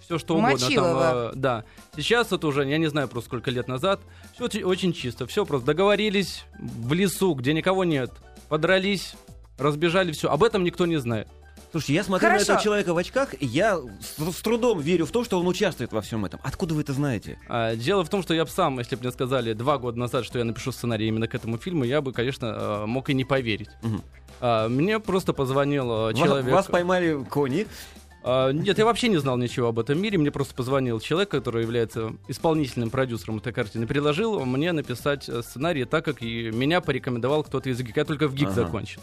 все 0.00 0.18
что 0.18 0.36
угодно. 0.36 0.58
Там, 0.58 0.96
э, 0.96 1.30
да. 1.34 1.64
Сейчас 1.96 2.32
это 2.32 2.46
уже, 2.46 2.68
я 2.68 2.78
не 2.78 2.88
знаю 2.88 3.08
просто 3.08 3.28
сколько 3.28 3.50
лет 3.50 3.68
назад, 3.68 4.00
все 4.34 4.44
очень, 4.44 4.62
очень 4.62 4.92
чисто. 4.92 5.26
Все 5.26 5.46
просто 5.46 5.66
договорились 5.66 6.44
в 6.58 6.92
лесу, 6.92 7.34
где 7.34 7.52
никого 7.52 7.84
нет, 7.84 8.10
подрались, 8.48 9.14
разбежали, 9.58 10.12
все. 10.12 10.30
Об 10.30 10.44
этом 10.44 10.64
никто 10.64 10.86
не 10.86 10.96
знает. 10.96 11.28
Слушайте, 11.70 11.94
я 11.94 12.04
смотрю 12.04 12.28
на 12.28 12.34
Хорошо. 12.34 12.52
этого 12.52 12.62
человека 12.64 12.92
в 12.92 12.98
очках, 12.98 13.34
и 13.40 13.46
я 13.46 13.78
с, 13.78 14.18
с 14.18 14.42
трудом 14.42 14.78
верю 14.80 15.06
в 15.06 15.10
то, 15.10 15.24
что 15.24 15.40
он 15.40 15.46
участвует 15.48 15.90
во 15.92 16.02
всем 16.02 16.24
этом. 16.26 16.38
Откуда 16.42 16.74
вы 16.74 16.82
это 16.82 16.92
знаете? 16.92 17.38
А, 17.48 17.74
дело 17.76 18.04
в 18.04 18.10
том, 18.10 18.22
что 18.22 18.34
я 18.34 18.44
бы 18.44 18.50
сам, 18.50 18.78
если 18.78 18.94
бы 18.94 19.02
мне 19.02 19.10
сказали 19.12 19.54
два 19.54 19.78
года 19.78 19.98
назад, 19.98 20.26
что 20.26 20.38
я 20.38 20.44
напишу 20.44 20.70
сценарий 20.72 21.08
именно 21.08 21.28
к 21.28 21.34
этому 21.34 21.56
фильму, 21.56 21.84
я 21.84 22.02
бы, 22.02 22.12
конечно, 22.12 22.46
э, 22.46 22.86
мог 22.86 23.08
и 23.08 23.14
не 23.14 23.24
поверить. 23.24 23.70
Мгм. 23.82 24.02
А, 24.40 24.68
мне 24.68 24.98
просто 25.00 25.32
позвонил 25.32 26.10
э, 26.10 26.14
человек. 26.14 26.52
Вас 26.52 26.66
поймали 26.66 27.24
кони. 27.24 27.66
А, 28.24 28.50
Нет, 28.50 28.76
я 28.78 28.84
вообще 28.84 29.08
не 29.08 29.16
знал 29.16 29.36
ничего 29.36 29.68
об 29.68 29.78
этом 29.78 29.98
мире. 30.00 30.18
Мне 30.18 30.30
просто 30.30 30.54
позвонил 30.54 31.00
человек, 31.00 31.30
который 31.30 31.62
является 31.62 32.12
исполнительным 32.28 32.90
продюсером 32.90 33.38
этой 33.38 33.52
картины. 33.52 33.86
Предложил 33.86 34.44
мне 34.44 34.72
написать 34.72 35.28
э, 35.28 35.42
сценарий, 35.42 35.84
так 35.86 36.04
как 36.04 36.22
и 36.22 36.50
меня 36.50 36.80
порекомендовал 36.82 37.44
кто-то 37.44 37.70
из 37.70 37.80
ГИК. 37.80 37.96
Я 37.96 38.04
только 38.04 38.28
в 38.28 38.34
ГИК 38.34 38.48
Ага. 38.48 38.54
закончил. 38.64 39.00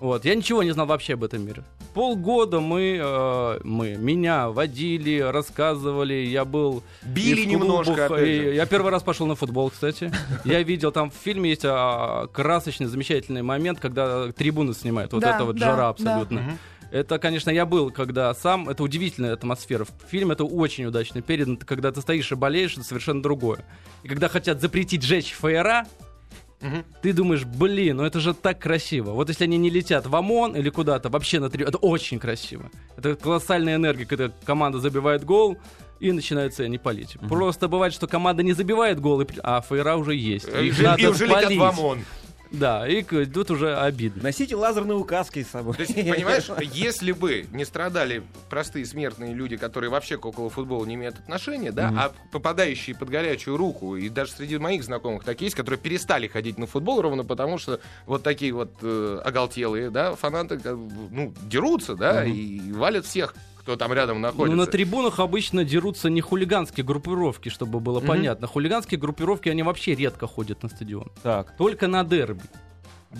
Вот, 0.00 0.24
я 0.24 0.34
ничего 0.34 0.62
не 0.62 0.70
знал 0.70 0.86
вообще 0.86 1.14
об 1.14 1.24
этом 1.24 1.44
мире. 1.44 1.62
Полгода 1.92 2.60
мы, 2.60 2.98
э, 3.02 3.60
мы, 3.64 3.96
меня 3.96 4.48
водили, 4.48 5.18
рассказывали, 5.18 6.14
я 6.14 6.46
был 6.46 6.82
Били 7.02 7.44
в 7.44 7.48
немножко, 7.48 7.92
клубах, 7.92 8.10
опять 8.12 8.28
и 8.28 8.40
же. 8.40 8.54
Я 8.54 8.64
первый 8.64 8.90
раз 8.90 9.02
пошел 9.02 9.26
на 9.26 9.34
футбол, 9.34 9.68
кстати. 9.70 10.10
Я 10.44 10.62
видел, 10.62 10.90
там 10.90 11.10
в 11.10 11.14
фильме 11.14 11.50
есть 11.50 11.64
а, 11.64 12.28
красочный, 12.28 12.86
замечательный 12.86 13.42
момент, 13.42 13.78
когда 13.78 14.32
трибуны 14.32 14.72
снимают. 14.72 15.12
Вот 15.12 15.20
Да, 15.20 15.34
это 15.34 15.44
вот 15.44 15.56
да, 15.56 15.66
жара 15.66 15.76
да. 15.76 15.88
абсолютно. 15.90 16.58
Это, 16.90 17.18
конечно, 17.18 17.50
я 17.50 17.66
был, 17.66 17.90
когда 17.90 18.34
сам... 18.34 18.68
Это 18.68 18.82
удивительная 18.82 19.34
атмосфера. 19.34 19.86
Фильм 20.08 20.32
это 20.32 20.44
очень 20.44 20.86
удачно 20.86 21.22
передан. 21.22 21.56
Когда 21.56 21.92
ты 21.92 22.00
стоишь 22.00 22.32
и 22.32 22.34
болеешь, 22.34 22.72
это 22.72 22.82
совершенно 22.82 23.22
другое. 23.22 23.64
И 24.02 24.08
когда 24.08 24.28
хотят 24.28 24.60
запретить 24.60 25.02
жечь 25.02 25.32
фаера, 25.32 25.86
Мгм. 26.60 26.84
ты 27.02 27.12
думаешь, 27.12 27.44
блин, 27.44 27.96
ну 27.96 28.04
это 28.04 28.20
же 28.20 28.34
так 28.34 28.58
красиво. 28.58 29.12
Вот 29.12 29.28
если 29.28 29.44
они 29.44 29.56
не 29.56 29.70
летят 29.70 30.06
в 30.06 30.14
ОМОН 30.14 30.56
или 30.56 30.68
куда-то, 30.70 31.08
вообще 31.08 31.40
на 31.40 31.48
три... 31.48 31.64
Это 31.64 31.78
очень 31.78 32.18
красиво. 32.18 32.70
Это 32.96 33.16
колоссальная 33.16 33.76
энергия, 33.76 34.04
когда 34.04 34.30
команда 34.44 34.78
забивает 34.78 35.24
гол, 35.24 35.56
и 36.00 36.12
начинаются 36.12 36.62
они 36.64 36.78
палить. 36.78 37.16
Просто 37.28 37.68
бывает, 37.68 37.92
что 37.92 38.06
команда 38.06 38.42
не 38.42 38.52
забивает 38.54 39.00
гол, 39.00 39.20
и 39.20 39.26
а 39.42 39.60
фаера 39.60 39.96
уже 39.96 40.14
есть. 40.14 40.48
И 40.48 40.66
Их 40.66 40.74
уже- 40.74 40.82
надо 40.82 41.02
и 41.02 41.06
уже 41.06 41.26
летят 41.26 41.42
спалить. 41.44 41.58
в 41.58 41.62
ОМОН. 41.62 41.98
Да, 42.50 42.86
и 42.88 43.02
тут 43.02 43.50
уже 43.50 43.76
обидно. 43.76 44.24
Носите 44.24 44.56
лазерные 44.56 44.96
указки 44.96 45.42
с 45.42 45.48
собой. 45.48 45.74
То 45.74 45.82
есть, 45.82 45.94
понимаешь, 45.94 46.50
если 46.72 47.12
бы 47.12 47.46
не 47.52 47.64
страдали 47.64 48.22
простые 48.48 48.84
смертные 48.84 49.34
люди, 49.34 49.56
которые 49.56 49.90
вообще 49.90 50.18
к 50.18 50.26
около 50.26 50.50
футбола 50.50 50.84
не 50.84 50.94
имеют 50.94 51.18
отношения, 51.18 51.72
да, 51.72 51.92
а 51.96 52.12
попадающие 52.32 52.96
под 52.96 53.08
горячую 53.08 53.56
руку, 53.56 53.96
и 53.96 54.08
даже 54.08 54.32
среди 54.32 54.58
моих 54.58 54.82
знакомых 54.82 55.24
такие 55.24 55.46
есть, 55.46 55.56
которые 55.56 55.78
перестали 55.78 56.26
ходить 56.26 56.58
на 56.58 56.66
футбол 56.66 57.00
ровно 57.00 57.24
потому, 57.24 57.58
что 57.58 57.80
вот 58.06 58.22
такие 58.22 58.52
вот 58.52 58.74
э, 58.82 59.20
оголтелые, 59.24 59.90
да, 59.90 60.14
фанаты, 60.16 60.60
ну, 60.64 61.32
дерутся, 61.42 61.94
да, 61.94 62.24
и 62.24 62.72
валят 62.72 63.06
всех, 63.06 63.34
кто 63.60 63.76
там 63.76 63.92
рядом 63.92 64.20
находится. 64.20 64.56
Ну, 64.56 64.62
на 64.64 64.66
трибунах 64.70 65.20
обычно 65.20 65.64
дерутся 65.64 66.08
не 66.10 66.20
хулиганские 66.20 66.84
группировки, 66.84 67.48
чтобы 67.50 67.78
было 67.80 67.98
Мгм. 68.00 68.08
понятно. 68.08 68.46
Хулиганские 68.46 68.98
группировки, 68.98 69.48
они 69.48 69.62
вообще 69.62 69.94
редко 69.94 70.26
ходят 70.26 70.62
на 70.62 70.68
стадион. 70.68 71.10
Так. 71.22 71.56
Только 71.56 71.86
на 71.86 72.02
дерби. 72.04 72.42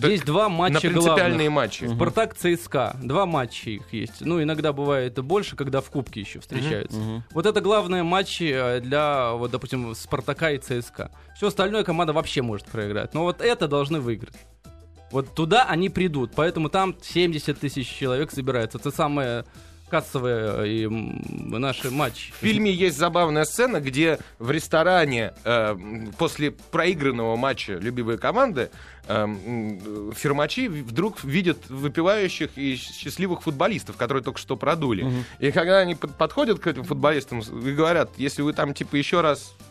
Так 0.01 0.09
есть 0.11 0.25
два 0.25 0.49
матча 0.49 0.75
на 0.75 0.81
принципиальные 0.93 1.51
главных. 1.51 1.51
матчи. 1.51 1.89
Спартак 1.89 2.35
ЦСКА. 2.37 2.97
Два 3.03 3.27
матча 3.27 3.71
их 3.71 3.93
есть. 3.93 4.21
Ну, 4.21 4.41
иногда 4.41 4.73
бывает 4.73 5.19
и 5.19 5.23
больше, 5.23 5.57
когда 5.57 5.81
в 5.81 5.91
Кубке 5.91 6.21
еще 6.21 6.39
встречаются. 6.39 6.97
Мгм. 6.97 7.25
Вот 7.33 7.45
это 7.45 7.61
главные 7.61 8.05
матчи 8.05 8.53
э, 8.55 8.81
для, 8.81 9.33
вот, 9.33 9.51
допустим, 9.51 9.93
Спартака 9.97 10.53
и 10.53 10.59
ЦСКА. 10.59 11.11
Все 11.37 11.49
остальное 11.49 11.83
команда 11.83 12.13
вообще 12.13 12.41
может 12.41 12.67
проиграть. 12.67 13.15
Но 13.15 13.25
вот 13.25 13.41
это 13.41 13.67
должны 13.67 13.99
выиграть. 14.01 14.37
Вот 15.11 15.35
туда 15.35 15.65
они 15.65 15.89
придут. 15.89 16.31
Поэтому 16.37 16.69
там 16.69 16.95
70 17.03 17.59
тысяч 17.59 17.89
человек 17.89 18.31
собирается. 18.31 18.79
Это 18.79 18.93
самые 18.93 19.45
кассовые 19.91 20.69
и 20.81 20.85
м, 20.85 21.21
наши 21.51 21.91
матчи. 21.91 22.33
В 22.33 22.37
фильме 22.37 22.71
есть 22.73 22.97
забавная 22.97 23.45
сцена, 23.45 23.81
где 23.81 24.19
в 24.39 24.51
ресторане 24.51 25.35
э, 25.45 25.77
после 26.19 26.53
проигранного 26.53 27.37
матча 27.37 27.73
любимой 27.75 28.17
команды 28.19 28.71
э, 29.09 29.15
м, 29.15 30.13
фирмачи 30.15 30.69
вдруг 30.69 31.23
видят 31.25 31.59
выпивающих 31.69 32.51
и 32.57 32.77
счастливых 32.77 33.43
футболистов, 33.43 33.97
которые 33.97 34.23
только 34.23 34.39
что 34.39 34.57
продули. 34.57 35.05
И 35.41 35.51
когда 35.51 35.79
они 35.81 35.95
под- 35.95 36.15
подходят 36.17 36.61
к 36.61 36.67
этим 36.67 36.85
футболистам 36.85 37.41
и 37.41 37.73
говорят, 37.73 38.11
если 38.17 38.43
вы 38.43 38.53
там 38.53 38.73
типа 38.75 38.97
еще 38.97 39.21
раз 39.21 39.55
э, 39.61 39.65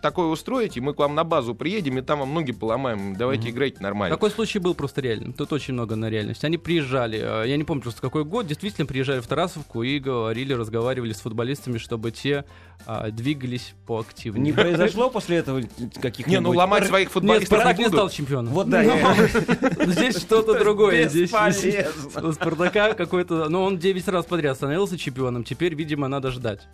такое 0.00 0.26
устроите, 0.26 0.80
мы 0.80 0.94
к 0.94 0.98
вам 0.98 1.14
на 1.14 1.24
базу 1.24 1.54
приедем, 1.54 1.98
и 1.98 2.02
там 2.02 2.20
вам 2.20 2.34
ноги 2.34 2.52
поломаем, 2.52 3.14
давайте 3.16 3.50
играйте 3.50 3.82
нормально. 3.82 4.14
Такой 4.16 4.30
случай 4.30 4.58
был 4.58 4.74
просто 4.74 5.00
реальным. 5.00 5.32
Тут 5.32 5.52
очень 5.52 5.74
много 5.74 5.96
на 5.96 6.10
реальность. 6.10 6.44
Они 6.44 6.58
приезжали, 6.58 7.18
э, 7.44 7.48
я 7.48 7.56
не 7.56 7.64
помню 7.64 7.82
просто 7.82 8.00
какой 8.00 8.24
год, 8.24 8.46
действительно 8.46 8.86
приезжали 8.86 9.20
в 9.20 9.26
Тарасовку 9.26 9.82
и 9.82 9.98
говорили, 9.98 10.52
разговаривали 10.52 11.12
с 11.12 11.20
футболистами, 11.20 11.78
чтобы 11.78 12.10
те 12.10 12.44
а, 12.86 13.10
двигались 13.10 13.74
поактивнее. 13.86 14.42
Не 14.42 14.52
произошло 14.52 15.10
после 15.10 15.38
этого 15.38 15.62
каких-нибудь... 16.00 16.32
Не, 16.32 16.40
ну 16.40 16.50
ломать 16.50 16.86
своих 16.86 17.06
Нет, 17.06 17.12
футболистов 17.12 17.58
Спартак 17.58 17.78
не 17.78 17.88
стал 17.88 18.10
чемпионом. 18.10 18.52
Вот 18.52 18.68
да, 18.68 18.82
я- 18.82 19.14
Здесь 19.86 20.16
что-то 20.16 20.58
другое. 20.58 21.08
Здесь 21.08 21.30
Спартака 21.30 22.94
какой-то... 22.94 23.48
Ну, 23.48 23.62
он 23.62 23.78
9 23.78 24.08
раз 24.08 24.26
подряд 24.26 24.56
становился 24.56 24.98
чемпионом. 24.98 25.44
Теперь, 25.44 25.74
видимо, 25.74 26.08
надо 26.08 26.30
ждать. 26.30 26.66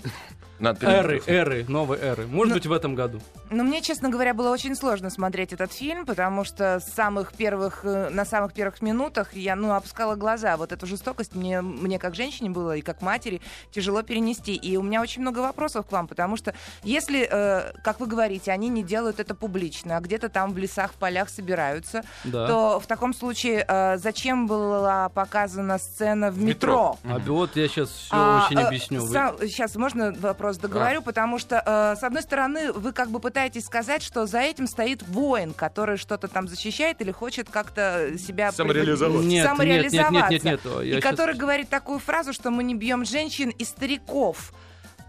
Надо 0.60 0.86
Эры, 0.86 1.22
эры, 1.26 1.64
новой 1.68 1.98
эры. 1.98 2.26
Может 2.26 2.48
Ну- 2.50 2.54
быть, 2.54 2.66
в 2.66 2.72
этом 2.72 2.94
году. 2.94 3.20
Но 3.50 3.62
мне, 3.64 3.80
честно 3.80 4.08
говоря, 4.10 4.34
было 4.34 4.50
очень 4.50 4.74
сложно 4.74 5.08
смотреть 5.08 5.52
этот 5.52 5.72
фильм, 5.72 6.04
потому 6.04 6.44
что 6.44 6.80
с 6.80 6.92
самых 6.92 7.32
первых, 7.32 7.80
э, 7.84 8.08
на 8.10 8.24
самых 8.24 8.52
первых 8.52 8.82
минутах 8.82 9.34
я, 9.34 9.54
ну, 9.56 9.72
опускала 9.72 10.16
глаза. 10.16 10.56
Вот 10.56 10.72
эту 10.72 10.86
жестокость 10.86 11.34
мне, 11.34 11.60
мне 11.60 11.98
как 11.98 12.14
женщине 12.14 12.50
было 12.50 12.76
и 12.76 12.82
как 12.82 13.00
матери 13.02 13.40
тяжело 13.70 14.02
перенести. 14.02 14.54
И 14.54 14.76
у 14.76 14.82
меня 14.82 15.00
очень 15.00 15.22
много 15.22 15.38
вопросов 15.38 15.86
к 15.86 15.92
вам, 15.92 16.08
потому 16.08 16.36
что 16.36 16.54
если, 16.82 17.26
э, 17.30 17.72
как 17.84 18.00
вы 18.00 18.06
говорите, 18.06 18.50
они 18.50 18.68
не 18.68 18.82
делают 18.82 19.20
это 19.20 19.34
публично, 19.34 19.96
а 19.96 20.00
где-то 20.00 20.28
там 20.28 20.52
в 20.52 20.58
лесах, 20.58 20.92
в 20.92 20.96
полях 20.96 21.28
собираются, 21.28 22.02
Да. 22.24 22.46
то 22.46 22.80
в 22.80 22.86
таком 22.86 23.14
случае 23.14 23.64
э, 23.66 23.96
зачем 23.98 24.46
была 24.46 25.08
показана 25.10 25.78
сцена 25.78 26.30
в 26.30 26.42
метро? 26.42 26.98
А 27.04 27.18
вот 27.18 27.54
я 27.56 27.68
сейчас 27.68 27.90
все 27.90 28.08
А, 28.10 28.44
очень 28.46 28.58
э, 28.58 28.62
объясню. 28.66 29.04
Вы- 29.06 29.48
сейчас 29.48 29.74
можно 29.76 30.12
вопрос 30.18 30.47
договорю, 30.56 31.02
потому 31.02 31.38
что, 31.38 31.62
э, 31.64 31.96
с 32.00 32.02
одной 32.02 32.22
стороны, 32.22 32.72
вы 32.72 32.92
как 32.92 33.10
бы 33.10 33.20
пытаетесь 33.20 33.66
сказать, 33.66 34.02
что 34.02 34.26
за 34.26 34.38
этим 34.38 34.66
стоит 34.66 35.02
воин, 35.02 35.52
который 35.52 35.96
что-то 35.96 36.28
там 36.28 36.48
защищает 36.48 37.00
или 37.00 37.10
хочет 37.10 37.50
как-то 37.50 38.12
себя 38.18 38.52
Самореализоваться. 38.52 39.18
Нет, 39.18 39.28
нет, 39.28 39.32
нет, 39.32 39.46
самореализоваться. 39.46 40.32
нет, 40.32 40.44
нет, 40.44 40.64
нет. 40.64 40.84
Я 40.84 40.98
и 40.98 41.00
который 41.00 41.34
говорит 41.34 41.68
такую 41.68 41.98
фразу, 41.98 42.32
что 42.32 42.50
мы 42.50 42.62
не 42.62 42.74
бьем 42.74 43.04
женщин 43.04 43.50
и 43.50 43.64
стариков. 43.64 44.52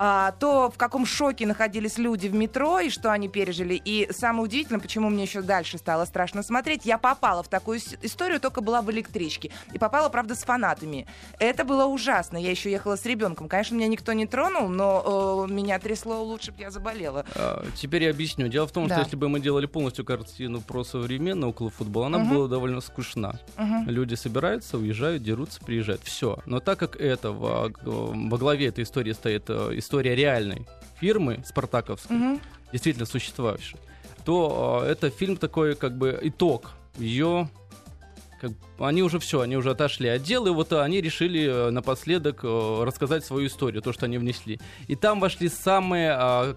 А, 0.01 0.31
то, 0.39 0.71
в 0.71 0.77
каком 0.77 1.05
шоке 1.05 1.45
находились 1.45 1.97
люди 1.97 2.27
в 2.29 2.33
метро 2.33 2.79
и 2.79 2.89
что 2.89 3.11
они 3.11 3.27
пережили. 3.27 3.73
И 3.83 4.07
самое 4.11 4.43
удивительное, 4.45 4.79
почему 4.79 5.09
мне 5.09 5.23
еще 5.23 5.41
дальше 5.41 5.77
стало 5.77 6.05
страшно 6.05 6.41
смотреть, 6.41 6.85
я 6.85 6.97
попала 6.97 7.43
в 7.43 7.49
такую 7.49 7.79
историю, 8.01 8.39
только 8.39 8.61
была 8.61 8.81
в 8.81 8.89
электричке. 8.91 9.51
И 9.73 9.77
попала, 9.77 10.07
правда, 10.07 10.35
с 10.35 10.43
фанатами. 10.43 11.05
Это 11.37 11.65
было 11.65 11.85
ужасно. 11.85 12.37
Я 12.37 12.49
еще 12.51 12.71
ехала 12.71 12.95
с 12.95 13.05
ребенком. 13.05 13.49
Конечно, 13.49 13.75
меня 13.75 13.87
никто 13.89 14.13
не 14.13 14.25
тронул, 14.25 14.69
но 14.69 15.45
э, 15.49 15.51
меня 15.51 15.77
трясло, 15.79 16.23
лучше 16.23 16.51
бы 16.53 16.61
я 16.61 16.71
заболела. 16.71 17.25
А, 17.35 17.65
Теперь 17.75 18.03
я 18.05 18.11
объясню. 18.11 18.47
Дело 18.47 18.67
в 18.67 18.71
том, 18.71 18.87
Да. 18.87 18.95
что 18.95 19.03
если 19.03 19.17
бы 19.17 19.27
мы 19.27 19.41
делали 19.41 19.65
полностью 19.65 20.05
картину 20.05 20.61
про 20.61 20.85
современный 20.85 21.47
около 21.49 21.69
футбола, 21.69 22.07
она 22.07 22.19
Мгм. 22.19 22.29
была 22.35 22.47
довольно 22.47 22.79
скучна. 22.79 23.33
Мгм. 23.57 23.89
Люди 23.89 24.15
собираются, 24.15 24.77
уезжают, 24.77 25.23
дерутся, 25.23 25.59
приезжают. 25.59 26.03
Все. 26.03 26.39
Но 26.45 26.61
так 26.61 26.79
как 26.79 26.95
это 26.95 27.31
во, 27.33 27.69
во 27.83 28.37
главе 28.37 28.67
этой 28.67 28.85
истории 28.85 29.11
стоит 29.11 29.43
э, 29.49 29.73
история 29.89 30.13
реальной 30.15 30.67
фирмы 31.01 31.41
спартаковской, 31.45 32.15
Мгм. 32.15 32.41
действительно 32.71 33.07
существовавшей, 33.07 33.79
то 34.23 34.83
э, 34.85 34.91
это 34.91 35.09
фильм 35.09 35.35
такой 35.35 35.75
как 35.75 35.97
бы 35.97 36.19
итог 36.21 36.71
ее. 36.99 37.49
Как, 38.39 38.51
они 38.77 39.01
уже 39.01 39.17
все, 39.19 39.41
они 39.41 39.57
уже 39.57 39.71
отошли 39.71 40.07
от 40.07 40.21
дела, 40.21 40.47
и 40.47 40.51
вот 40.51 40.71
они 40.73 41.01
решили 41.01 41.41
э, 41.49 41.71
напоследок 41.71 42.41
э, 42.43 42.83
рассказать 42.83 43.25
свою 43.25 43.47
историю, 43.47 43.81
то, 43.81 43.91
что 43.91 44.05
они 44.05 44.19
внесли. 44.19 44.59
И 44.87 44.95
там 44.95 45.19
вошли 45.19 45.49
самые 45.49 46.11
а, 46.11 46.55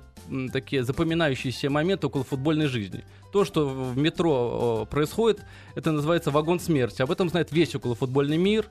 такие 0.53 0.85
запоминающиеся 0.85 1.71
моменты 1.71 2.07
около 2.09 2.23
футбольной 2.25 2.67
жизни. 2.67 3.03
То, 3.33 3.45
что 3.47 3.67
в 3.67 3.97
метро 3.97 4.83
э, 4.87 4.91
происходит, 4.91 5.41
это 5.75 5.91
называется 5.91 6.31
вагон 6.31 6.61
смерти. 6.61 7.01
Об 7.01 7.11
этом 7.11 7.31
знает 7.31 7.51
весь 7.51 7.75
околофутбольный 7.75 8.37
мир. 8.37 8.67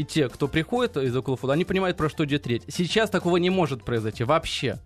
И 0.00 0.04
те, 0.04 0.30
кто 0.30 0.48
приходит 0.48 0.96
из 0.96 1.14
околофутбола, 1.14 1.52
они 1.52 1.66
понимают, 1.66 1.98
про 1.98 2.08
что 2.08 2.24
идет 2.24 2.46
речь. 2.46 2.62
Сейчас 2.68 3.10
такого 3.10 3.36
не 3.36 3.50
может 3.50 3.84
произойти 3.84 4.24
вообще. 4.24 4.78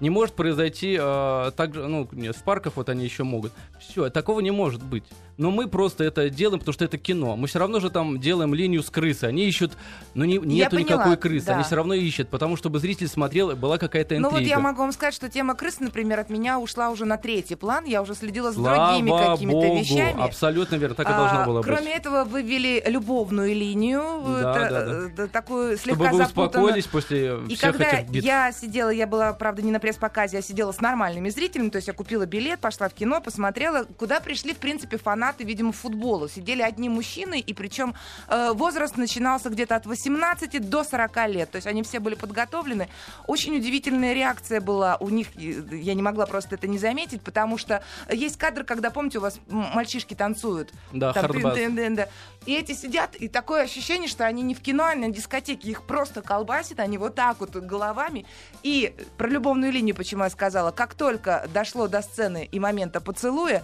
Не 0.00 0.10
может 0.10 0.34
произойти 0.34 0.96
э, 1.00 1.50
так 1.56 1.74
же, 1.74 1.86
ну, 1.86 2.06
нет, 2.12 2.36
в 2.36 2.42
парках 2.42 2.74
вот 2.76 2.88
они 2.88 3.04
еще 3.04 3.24
могут. 3.24 3.52
Все, 3.80 4.10
такого 4.10 4.40
не 4.40 4.50
может 4.50 4.82
быть. 4.82 5.04
Но 5.38 5.50
мы 5.50 5.68
просто 5.68 6.02
это 6.04 6.30
делаем, 6.30 6.58
потому 6.60 6.72
что 6.72 6.84
это 6.86 6.96
кино. 6.96 7.36
Мы 7.36 7.46
все 7.46 7.58
равно 7.58 7.78
же 7.78 7.90
там 7.90 8.18
делаем 8.18 8.54
линию 8.54 8.82
с 8.82 8.88
крысой. 8.88 9.28
Они 9.28 9.44
ищут, 9.44 9.72
но 10.14 10.24
не, 10.24 10.38
нету 10.38 10.76
поняла, 10.76 10.80
никакой 10.80 11.16
крысы. 11.18 11.46
да. 11.46 11.54
Они 11.56 11.62
все 11.64 11.76
равно 11.76 11.92
ищут, 11.92 12.28
потому 12.28 12.56
чтобы 12.56 12.78
зритель 12.78 13.06
смотрел, 13.08 13.54
была 13.54 13.76
какая-то 13.76 14.14
Ну 14.14 14.28
интрига. 14.28 14.34
вот 14.42 14.48
я 14.48 14.58
могу 14.58 14.78
вам 14.80 14.92
сказать, 14.92 15.12
что 15.14 15.28
тема 15.28 15.54
крыс, 15.54 15.78
например, 15.80 16.20
от 16.20 16.30
меня 16.30 16.58
ушла 16.58 16.88
уже 16.88 17.04
на 17.04 17.18
третий 17.18 17.54
план. 17.54 17.84
Я 17.84 18.00
уже 18.00 18.14
следила 18.14 18.50
за 18.50 18.60
Слава 18.60 18.86
другими 18.98 19.10
какими-то 19.10 19.74
вещами. 19.80 20.22
абсолютно 20.22 20.76
верно, 20.76 20.94
так 20.94 21.08
и 21.08 21.12
А, 21.12 21.16
должно 21.18 21.44
было 21.44 21.62
быть. 21.62 21.66
Кроме 21.70 21.92
этого, 21.94 22.24
вы 22.24 22.40
ввели 22.42 22.82
любовную 22.86 23.54
линию, 23.54 24.02
Да, 24.40 24.56
это, 24.66 24.70
да, 24.70 25.08
да. 25.16 25.22
э, 25.24 25.28
такую 25.28 25.76
Чтобы 25.76 25.96
слегка 25.96 26.12
вы 26.12 26.16
запутанную. 26.18 26.48
успокоились 26.48 26.86
после 26.86 27.36
И 27.48 27.56
всех 27.56 27.72
когда 27.72 27.90
этих 27.98 28.08
битв. 28.10 28.26
я 28.26 28.52
сидела, 28.52 28.88
я 28.88 29.06
была, 29.06 29.34
правда, 29.34 29.60
не 29.60 29.70
на 29.70 29.80
пресс-показе, 29.86 30.38
я 30.38 30.42
сидела 30.42 30.72
с 30.72 30.80
нормальными 30.80 31.28
зрителями, 31.28 31.68
то 31.68 31.76
есть 31.76 31.86
я 31.86 31.94
купила 31.94 32.26
билет, 32.26 32.58
пошла 32.58 32.88
в 32.88 32.94
кино, 32.94 33.20
посмотрела, 33.20 33.84
куда 33.84 34.18
пришли, 34.18 34.52
в 34.52 34.56
принципе, 34.56 34.98
фанаты, 34.98 35.44
видимо, 35.44 35.70
футбола. 35.70 36.28
Сидели 36.28 36.60
одни 36.60 36.88
мужчины, 36.88 37.38
и 37.38 37.54
причем 37.54 37.94
э, 38.26 38.50
возраст 38.52 38.96
начинался 38.96 39.48
где-то 39.48 39.76
от 39.76 39.86
18 39.86 40.68
до 40.68 40.82
40 40.82 41.28
лет, 41.28 41.50
то 41.52 41.56
есть 41.56 41.68
они 41.68 41.84
все 41.84 42.00
были 42.00 42.16
подготовлены. 42.16 42.88
Очень 43.28 43.56
удивительная 43.56 44.12
реакция 44.12 44.60
была 44.60 44.96
у 44.96 45.08
них, 45.08 45.28
и 45.36 45.62
я 45.70 45.94
не 45.94 46.02
могла 46.02 46.26
просто 46.26 46.56
это 46.56 46.66
не 46.66 46.78
заметить, 46.78 47.22
потому 47.22 47.56
что 47.56 47.84
есть 48.10 48.38
кадр, 48.38 48.64
когда, 48.64 48.90
помните, 48.90 49.18
у 49.18 49.20
вас 49.20 49.38
мальчишки 49.48 50.14
танцуют. 50.14 50.72
Да, 50.92 51.12
Там. 51.12 52.06
И 52.46 52.54
эти 52.54 52.72
сидят, 52.72 53.14
и 53.14 53.28
такое 53.28 53.62
ощущение, 53.62 54.08
что 54.08 54.24
они 54.24 54.42
не 54.42 54.54
в 54.54 54.60
кино, 54.60 54.84
а 54.84 54.94
на 54.96 55.10
дискотеке. 55.10 55.68
Их 55.68 55.82
просто 55.82 56.22
колбасит, 56.22 56.80
они 56.80 56.98
вот 56.98 57.14
так 57.14 57.38
вот 57.40 57.50
головами. 57.50 58.24
И 58.62 58.94
про 59.16 59.28
любовную 59.28 59.72
линию, 59.76 59.94
почему 59.94 60.24
я 60.24 60.30
сказала, 60.30 60.70
как 60.70 60.94
только 60.94 61.46
дошло 61.52 61.86
до 61.86 62.00
сцены 62.00 62.48
и 62.50 62.58
момента 62.58 63.00
поцелуя, 63.00 63.62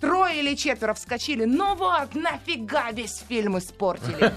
Трое 0.00 0.40
или 0.40 0.54
четверо 0.54 0.94
вскочили. 0.94 1.44
Ну 1.44 1.74
вот, 1.74 2.14
нафига 2.14 2.90
весь 2.90 3.22
фильм 3.28 3.58
испортили. 3.58 4.18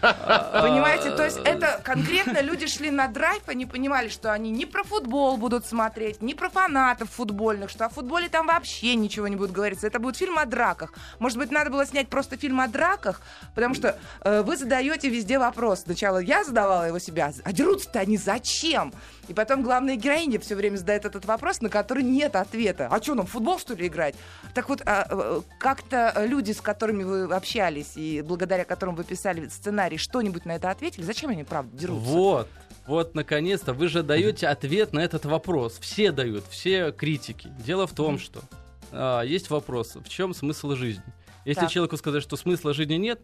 Понимаете, 0.00 1.10
то 1.10 1.24
есть 1.24 1.38
это 1.44 1.80
конкретно 1.84 2.40
люди 2.40 2.66
шли 2.66 2.90
на 2.90 3.06
драйв, 3.06 3.42
они 3.46 3.66
понимали, 3.66 4.08
что 4.08 4.32
они 4.32 4.50
не 4.50 4.64
про 4.64 4.82
футбол 4.82 5.36
будут 5.36 5.66
смотреть, 5.66 6.22
не 6.22 6.34
про 6.34 6.48
фанатов 6.48 7.10
футбольных, 7.10 7.68
что 7.68 7.84
о 7.84 7.88
футболе 7.90 8.28
там 8.28 8.46
вообще 8.46 8.94
ничего 8.94 9.28
не 9.28 9.36
будет 9.36 9.52
говориться. 9.52 9.86
Это 9.86 9.98
будет 9.98 10.16
фильм 10.16 10.38
о 10.38 10.46
драках. 10.46 10.94
Может 11.18 11.36
быть, 11.36 11.50
надо 11.50 11.70
было 11.70 11.84
снять 11.84 12.08
просто 12.08 12.38
фильм 12.38 12.60
о 12.60 12.68
драках, 12.68 13.20
потому 13.54 13.74
что 13.74 13.98
э, 14.22 14.42
вы 14.42 14.56
задаете 14.56 15.10
везде 15.10 15.38
вопрос. 15.38 15.80
Сначала 15.80 16.18
я 16.18 16.44
задавала 16.44 16.84
его 16.84 16.98
себя, 16.98 17.32
а 17.44 17.52
дерутся-то 17.52 18.00
они 18.00 18.16
зачем? 18.16 18.92
И 19.28 19.34
потом 19.34 19.62
главная 19.62 19.96
героиня 19.96 20.40
все 20.40 20.56
время 20.56 20.76
задает 20.76 21.04
этот 21.04 21.24
вопрос, 21.24 21.60
на 21.60 21.68
который 21.68 22.02
нет 22.02 22.34
ответа. 22.34 22.88
А 22.90 23.00
что, 23.02 23.14
нам 23.14 23.26
футбол, 23.26 23.58
что 23.58 23.74
ли, 23.74 23.86
играть? 23.86 24.14
Так 24.54 24.68
вот, 24.68 24.82
а, 24.84 25.06
как-то 25.58 26.24
люди, 26.26 26.52
с 26.52 26.60
которыми 26.60 27.02
вы 27.02 27.24
общались 27.34 27.96
и 27.96 28.22
благодаря 28.22 28.64
которым 28.64 28.94
вы 28.94 29.04
писали 29.04 29.48
сценарий, 29.48 29.96
что-нибудь 29.96 30.44
на 30.44 30.52
это 30.52 30.70
ответили? 30.70 31.04
Зачем 31.04 31.30
они, 31.30 31.44
правда, 31.44 31.76
дерутся? 31.76 32.10
Вот, 32.10 32.48
вот, 32.86 33.14
наконец-то, 33.14 33.72
вы 33.72 33.88
же 33.88 34.02
даете 34.02 34.48
ответ 34.48 34.92
на 34.92 35.00
этот 35.00 35.24
вопрос. 35.24 35.78
Все 35.80 36.12
дают, 36.12 36.44
все 36.50 36.92
критики. 36.92 37.52
Дело 37.64 37.86
в 37.86 37.92
том, 37.92 38.18
что 38.18 38.40
а, 38.92 39.22
есть 39.22 39.50
вопрос, 39.50 39.94
в 39.96 40.08
чем 40.08 40.34
смысл 40.34 40.74
жизни? 40.74 41.04
Если 41.44 41.62
Так. 41.62 41.70
человеку 41.70 41.96
сказать, 41.96 42.22
что 42.22 42.36
смысла 42.36 42.74
жизни 42.74 42.94
нет, 42.94 43.20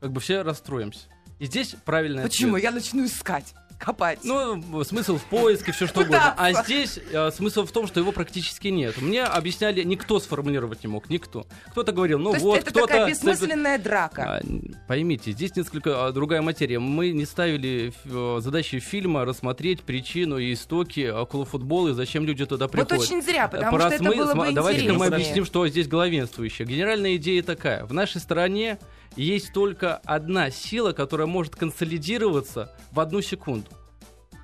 как 0.00 0.12
бы 0.12 0.20
все 0.20 0.42
расстроимся. 0.42 1.06
И 1.38 1.46
здесь 1.46 1.74
правильный 1.84 2.22
Почему? 2.22 2.56
ответ. 2.56 2.64
Я 2.64 2.70
начну 2.70 3.06
искать, 3.06 3.54
копать. 3.80 4.20
Ну, 4.22 4.84
смысл 4.84 5.16
в 5.16 5.24
поиске, 5.24 5.72
все 5.72 5.86
что 5.86 6.00
угодно. 6.00 6.34
А 6.36 6.52
здесь 6.62 7.00
э, 7.10 7.30
смысл 7.30 7.64
в 7.64 7.72
том, 7.72 7.86
что 7.86 7.98
его 7.98 8.12
практически 8.12 8.68
нет. 8.68 9.00
Мне 9.00 9.24
объясняли, 9.24 9.82
никто 9.82 10.20
сформулировать 10.20 10.84
не 10.84 10.88
мог, 10.88 11.08
никто. 11.08 11.46
Кто-то 11.70 11.92
говорил, 11.92 12.18
ну 12.18 12.34
То 12.34 12.40
вот, 12.40 12.58
это 12.58 12.70
кто-то... 12.70 12.86
такая 12.86 13.08
бессмысленная 13.08 13.78
драка. 13.78 14.22
А, 14.22 14.40
Поймите, 14.86 15.32
здесь 15.32 15.56
несколько 15.56 16.06
а, 16.06 16.12
другая 16.12 16.42
материя. 16.42 16.78
Мы 16.78 17.10
не 17.12 17.24
ставили 17.24 17.92
э, 18.04 18.40
задачи 18.40 18.78
фильма 18.78 19.24
рассмотреть 19.24 19.82
причину 19.82 20.38
и 20.38 20.52
истоки 20.52 21.08
около 21.10 21.46
футбола 21.46 21.88
и 21.88 21.92
зачем 21.92 22.26
люди 22.26 22.44
туда 22.44 22.66
Вот 22.66 22.72
приходят. 22.72 23.00
очень 23.00 23.22
зря, 23.22 23.48
потому 23.48 23.78
что 23.78 23.88
это 23.88 24.04
было 24.04 24.34
бы 24.34 24.52
Давайте-ка 24.52 24.92
мы 24.92 25.06
объясним, 25.06 25.46
что 25.46 25.66
здесь 25.66 25.88
главенствующее. 25.88 26.68
Генеральная 26.68 27.16
идея 27.16 27.42
такая. 27.42 27.86
В 27.86 27.94
нашей 27.94 28.20
стране 28.20 28.78
есть 29.16 29.52
только 29.52 29.96
одна 30.04 30.50
сила, 30.50 30.92
которая 30.92 31.26
может 31.26 31.56
консолидироваться 31.56 32.72
в 32.92 33.00
одну 33.00 33.20
секунду. 33.22 33.66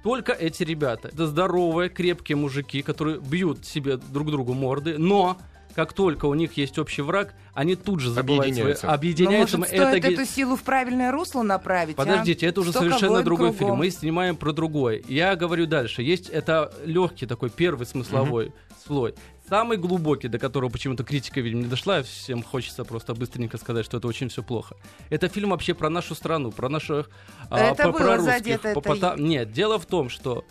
Только 0.03 0.33
эти 0.33 0.63
ребята. 0.63 1.09
Это 1.09 1.27
здоровые, 1.27 1.89
крепкие 1.91 2.37
мужики, 2.37 2.83
которые 2.83 3.19
бьют 3.19 3.65
себе 3.67 3.97
друг 3.97 4.31
другу 4.31 4.55
морды, 4.55 4.99
но 4.99 5.37
как 5.75 5.93
только 5.93 6.27
у 6.27 6.35
них 6.35 6.57
есть 6.57 6.79
общий 6.79 7.03
враг, 7.03 7.35
они 7.53 7.75
тут 7.75 8.01
же 8.01 8.11
забывают 8.11 8.55
свои- 8.55 8.73
Объединяются. 8.73 8.87
Но, 8.87 8.93
объединяются. 8.93 9.57
Ну, 9.57 9.61
может, 9.61 9.75
это 9.75 9.89
стоит 9.89 10.05
ге- 10.05 10.15
эту 10.15 10.25
силу 10.25 10.57
в 10.57 10.63
правильное 10.63 11.11
русло 11.13 11.43
направить? 11.43 11.97
а? 11.97 11.99
Подождите, 11.99 12.47
это 12.47 12.61
уже 12.61 12.71
Столько 12.71 12.89
совершенно 12.91 13.23
другой 13.23 13.49
кругом. 13.49 13.59
фильм. 13.67 13.79
Мы 13.79 13.91
снимаем 13.91 14.37
про 14.37 14.53
другой. 14.53 15.05
Я 15.09 15.35
говорю 15.37 15.67
дальше. 15.67 16.03
Есть 16.03 16.29
это 16.29 16.73
легкий 16.85 17.27
такой 17.27 17.51
первый 17.51 17.87
смысловой 17.87 18.53
слой. 18.87 19.15
Самый 19.49 19.79
глубокий, 19.79 20.26
до 20.29 20.38
которого 20.41 20.71
почему-то 20.71 21.05
критика, 21.05 21.41
видимо, 21.41 21.62
не 21.62 21.69
дошла, 21.69 22.03
всем 22.03 22.43
хочется 22.43 22.85
просто 22.85 23.15
быстренько 23.15 23.59
сказать, 23.59 23.85
что 23.87 23.99
это 23.99 24.09
очень 24.09 24.29
все 24.29 24.43
плохо. 24.43 24.76
Это 25.09 25.29
фильм 25.29 25.50
вообще 25.50 25.73
про 25.73 25.88
нашу 25.88 26.17
страну, 26.17 26.50
про 26.50 26.69
наших 26.69 27.09
а, 27.49 27.59
Это 27.61 27.85
про- 27.85 27.93
было 27.93 27.99
прорусских, 27.99 28.33
задето, 28.62 28.81
по- 28.81 28.95
это 28.95 29.15
Нет, 29.19 29.53
дело 29.53 29.79
в 29.79 29.87
том, 29.87 30.09
что 30.09 30.45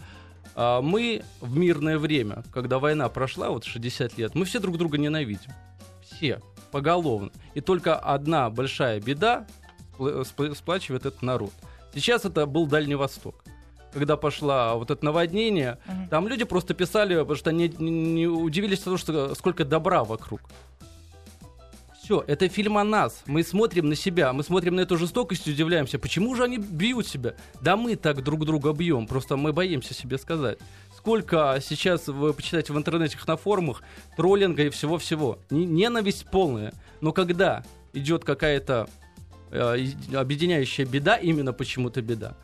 а, 0.56 0.82
мы 0.82 1.24
в 1.42 1.58
мирное 1.58 1.98
время, 1.98 2.44
когда 2.54 2.80
война 2.80 3.10
прошла, 3.10 3.50
вот 3.50 3.66
60 3.66 4.18
лет, 4.18 4.34
мы 4.34 4.46
все 4.46 4.60
друг 4.60 4.78
друга 4.78 4.98
ненавидим. 4.98 5.52
Все, 6.02 6.42
поголовно. 6.72 7.32
И 7.54 7.60
только 7.60 7.98
одна 7.98 8.50
большая 8.50 9.02
беда 9.02 9.46
спла- 10.00 10.22
спла- 10.24 10.56
сплачивает 10.56 11.06
этот 11.06 11.22
народ. 11.22 11.52
Сейчас 11.94 12.24
это 12.24 12.46
был 12.46 12.66
Дальний 12.66 12.96
Восток. 12.96 13.44
Когда 13.96 14.18
пошла 14.18 14.76
вот 14.76 14.92
это 14.92 15.06
наводнение, 15.06 15.78
Мгм. 15.88 16.10
там 16.10 16.28
люди 16.28 16.44
просто 16.44 16.74
писали, 16.74 17.16
потому 17.16 17.36
что 17.38 17.50
они 17.52 17.70
не, 17.80 18.28
удивились 18.28 18.80
тому, 18.80 18.98
что 18.98 19.34
сколько 19.36 19.64
добра 19.64 20.04
вокруг. 20.04 20.42
Все, 22.04 22.22
это 22.28 22.50
фильм 22.50 22.78
о 22.78 22.84
нас. 22.84 23.24
Мы 23.26 23.42
смотрим 23.42 23.88
на 23.88 23.96
себя, 23.96 24.34
мы 24.34 24.44
смотрим 24.44 24.76
на 24.76 24.82
эту 24.82 24.98
жестокость 24.98 25.48
и 25.48 25.52
удивляемся, 25.52 25.98
почему 25.98 26.36
же 26.36 26.44
они 26.44 26.58
бьют 26.58 27.08
себя? 27.08 27.36
Да 27.62 27.78
мы 27.78 27.96
так 27.96 28.22
друг 28.22 28.46
друга 28.46 28.74
бьем, 28.74 29.08
просто 29.08 29.38
мы 29.38 29.54
боимся 29.54 29.94
себе 29.94 30.18
сказать. 30.18 30.60
Сколько 30.98 31.58
сейчас 31.62 32.08
вы 32.08 32.34
почитаете 32.34 32.74
в 32.74 32.78
интернете, 32.78 33.18
на 33.26 33.38
форумах, 33.38 33.82
троллинга 34.18 34.64
и 34.64 34.70
всего-всего. 34.70 35.40
Ненависть 35.50 36.26
полная. 36.30 36.74
Но 37.00 37.14
когда 37.14 37.64
идет 37.94 38.26
какая-то 38.26 38.90
э, 39.52 39.78
объединяющая 40.14 40.86
беда, 40.86 41.16
именно 41.16 41.54
почему-то 41.54 42.02
беда, 42.02 42.36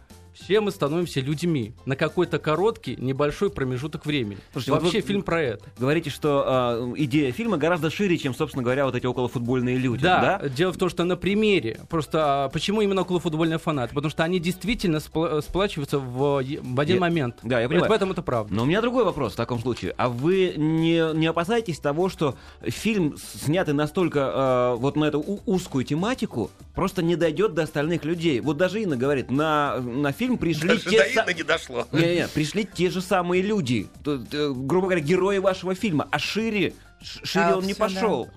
все 0.43 0.59
мы 0.61 0.71
становимся 0.71 1.19
людьми 1.21 1.73
на 1.85 1.95
какой-то 1.95 2.39
короткий, 2.39 2.95
небольшой 2.97 3.49
промежуток 3.49 4.05
времени. 4.05 4.37
Слушайте, 4.51 4.71
вот 4.71 4.81
Вообще 4.83 5.01
вы- 5.01 5.07
фильм 5.07 5.21
про 5.23 5.41
это. 5.41 5.65
Говорите, 5.77 6.09
что 6.09 6.43
а, 6.45 6.93
идея 6.97 7.31
фильма 7.31 7.57
гораздо 7.57 7.89
шире, 7.89 8.17
чем, 8.17 8.33
собственно 8.33 8.63
говоря, 8.63 8.85
вот 8.85 8.95
эти 8.95 9.05
околофутбольные 9.05 9.77
люди. 9.77 10.03
Да, 10.03 10.39
Да? 10.41 10.49
дело 10.49 10.71
в 10.73 10.77
том, 10.77 10.89
что 10.89 11.03
на 11.03 11.15
примере, 11.15 11.79
просто 11.89 12.45
а, 12.45 12.49
почему 12.49 12.81
именно 12.81 13.01
околофутбольные 13.01 13.59
фанаты? 13.59 13.93
Потому 13.93 14.09
что 14.11 14.23
они 14.23 14.39
действительно 14.39 14.97
спла- 14.97 15.41
сплачиваются 15.41 15.99
в, 15.99 16.41
в 16.43 16.79
один 16.79 16.95
Я- 16.95 16.99
момент. 17.01 17.35
да, 17.43 17.59
я 17.59 17.67
Вот 17.67 17.73
понимаю. 17.73 17.91
в 17.91 17.95
этом 17.95 18.11
это 18.11 18.21
правда. 18.21 18.53
Но 18.53 18.63
у 18.63 18.65
меня 18.65 18.81
другой 18.81 19.03
вопрос 19.05 19.33
в 19.33 19.35
таком 19.35 19.59
случае. 19.59 19.93
А 19.97 20.09
вы 20.09 20.53
не, 20.57 21.13
не 21.15 21.27
опасаетесь 21.27 21.79
того, 21.79 22.09
что 22.09 22.35
фильм, 22.61 23.15
снятый 23.17 23.73
настолько 23.73 24.73
э, 24.73 24.75
вот 24.79 24.95
на 24.95 25.05
эту 25.05 25.19
узкую 25.45 25.83
тематику, 25.85 26.49
просто 26.75 27.03
не 27.03 27.15
дойдет 27.15 27.53
до 27.53 27.63
остальных 27.63 28.05
людей? 28.05 28.39
Вот 28.39 28.57
даже 28.57 28.81
Инна 28.81 28.95
говорит, 28.97 29.29
на, 29.31 29.77
на 29.79 30.11
фильм 30.11 30.30
пришли 30.37 30.67
Даже 30.69 30.81
те 30.81 30.97
до 30.97 31.03
са- 31.03 31.23
Инны 31.25 31.33
не 31.35 31.43
дошло. 31.43 31.87
Не-не, 31.91 32.27
пришли 32.27 32.63
те 32.65 32.89
же 32.89 33.01
самые 33.01 33.41
люди, 33.41 33.87
т- 34.03 34.17
грубо 34.53 34.87
говоря, 34.87 35.01
герои 35.01 35.37
вашего 35.39 35.75
фильма, 35.75 36.07
а 36.11 36.19
шире, 36.19 36.73
шире 37.01 37.45
А, 37.45 37.57
он 37.57 37.65
не 37.65 37.73
всё, 37.73 37.79
да. 37.87 37.93
пошел. 37.93 38.29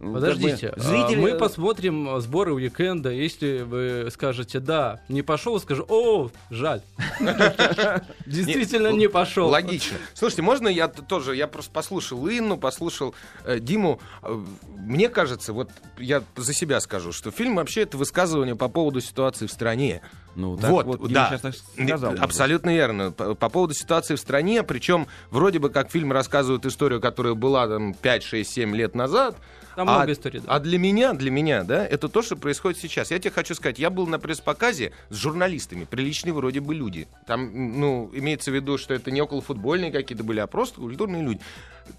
Подождите, 0.00 0.68
Как 0.68 0.78
бы 0.78 0.84
а, 0.84 0.88
зрители... 0.88 1.20
мы 1.20 1.34
посмотрим 1.34 2.08
а, 2.08 2.20
сборы 2.20 2.52
уикенда. 2.54 3.10
Если 3.10 3.62
вы 3.62 4.08
скажете 4.12 4.60
да, 4.60 5.00
не 5.08 5.22
пошел, 5.22 5.58
скажу, 5.58 5.84
о, 5.88 6.30
жаль. 6.50 6.82
Действительно 8.26 8.88
не 8.92 9.08
пошел. 9.08 9.48
Логично. 9.48 9.96
Слушайте, 10.14 10.42
можно 10.42 10.68
я 10.68 10.88
тоже, 10.88 11.34
я 11.34 11.46
просто 11.48 11.72
послушал 11.72 12.28
Инну, 12.28 12.56
послушал 12.58 13.14
э, 13.44 13.58
Диму. 13.58 14.00
Э, 14.22 14.40
Мне 14.76 15.08
кажется, 15.08 15.52
вот 15.52 15.70
я 15.98 16.22
за 16.36 16.52
себя 16.54 16.80
скажу, 16.80 17.12
что 17.12 17.30
фильм 17.30 17.56
вообще 17.56 17.82
это 17.82 17.96
высказывание 17.96 18.54
по 18.54 18.68
поводу 18.68 19.00
ситуации 19.00 19.46
в 19.46 19.52
стране. 19.52 20.00
Ну, 20.38 20.56
так 20.56 20.70
вот, 20.70 20.86
вот, 20.86 21.12
да. 21.12 21.30
сейчас 21.30 21.40
так 21.40 21.54
сказал. 21.54 22.14
Абсолютно 22.20 22.72
верно. 22.72 23.10
По, 23.10 23.34
по 23.34 23.48
поводу 23.48 23.74
ситуации 23.74 24.14
в 24.14 24.20
стране, 24.20 24.62
причем 24.62 25.08
вроде 25.32 25.58
бы 25.58 25.68
как 25.68 25.90
фильм 25.90 26.12
рассказывает 26.12 26.64
историю, 26.64 27.00
которая 27.00 27.34
была 27.34 27.66
там 27.66 27.92
5, 27.92 28.22
6, 28.22 28.48
7 28.48 28.76
лет 28.76 28.94
назад. 28.94 29.36
Там 29.74 29.88
а, 29.90 29.96
много 29.96 30.12
историй, 30.12 30.38
да. 30.38 30.54
а 30.54 30.60
для 30.60 30.78
меня, 30.78 31.12
для 31.12 31.32
меня, 31.32 31.64
да, 31.64 31.84
это 31.84 32.08
то, 32.08 32.22
что 32.22 32.36
происходит 32.36 32.78
сейчас. 32.78 33.10
Я 33.10 33.18
тебе 33.18 33.32
хочу 33.32 33.56
сказать, 33.56 33.80
я 33.80 33.90
был 33.90 34.06
на 34.06 34.20
пресс-показе 34.20 34.92
с 35.08 35.16
журналистами, 35.16 35.84
приличные 35.84 36.32
вроде 36.32 36.60
бы 36.60 36.72
люди. 36.72 37.08
Там, 37.26 37.80
ну, 37.80 38.08
имеется 38.12 38.52
в 38.52 38.54
виду, 38.54 38.78
что 38.78 38.94
это 38.94 39.10
не 39.10 39.20
околофутбольные 39.20 39.90
какие-то 39.90 40.22
были, 40.22 40.38
а 40.38 40.46
просто 40.46 40.80
культурные 40.80 41.24
люди. 41.24 41.40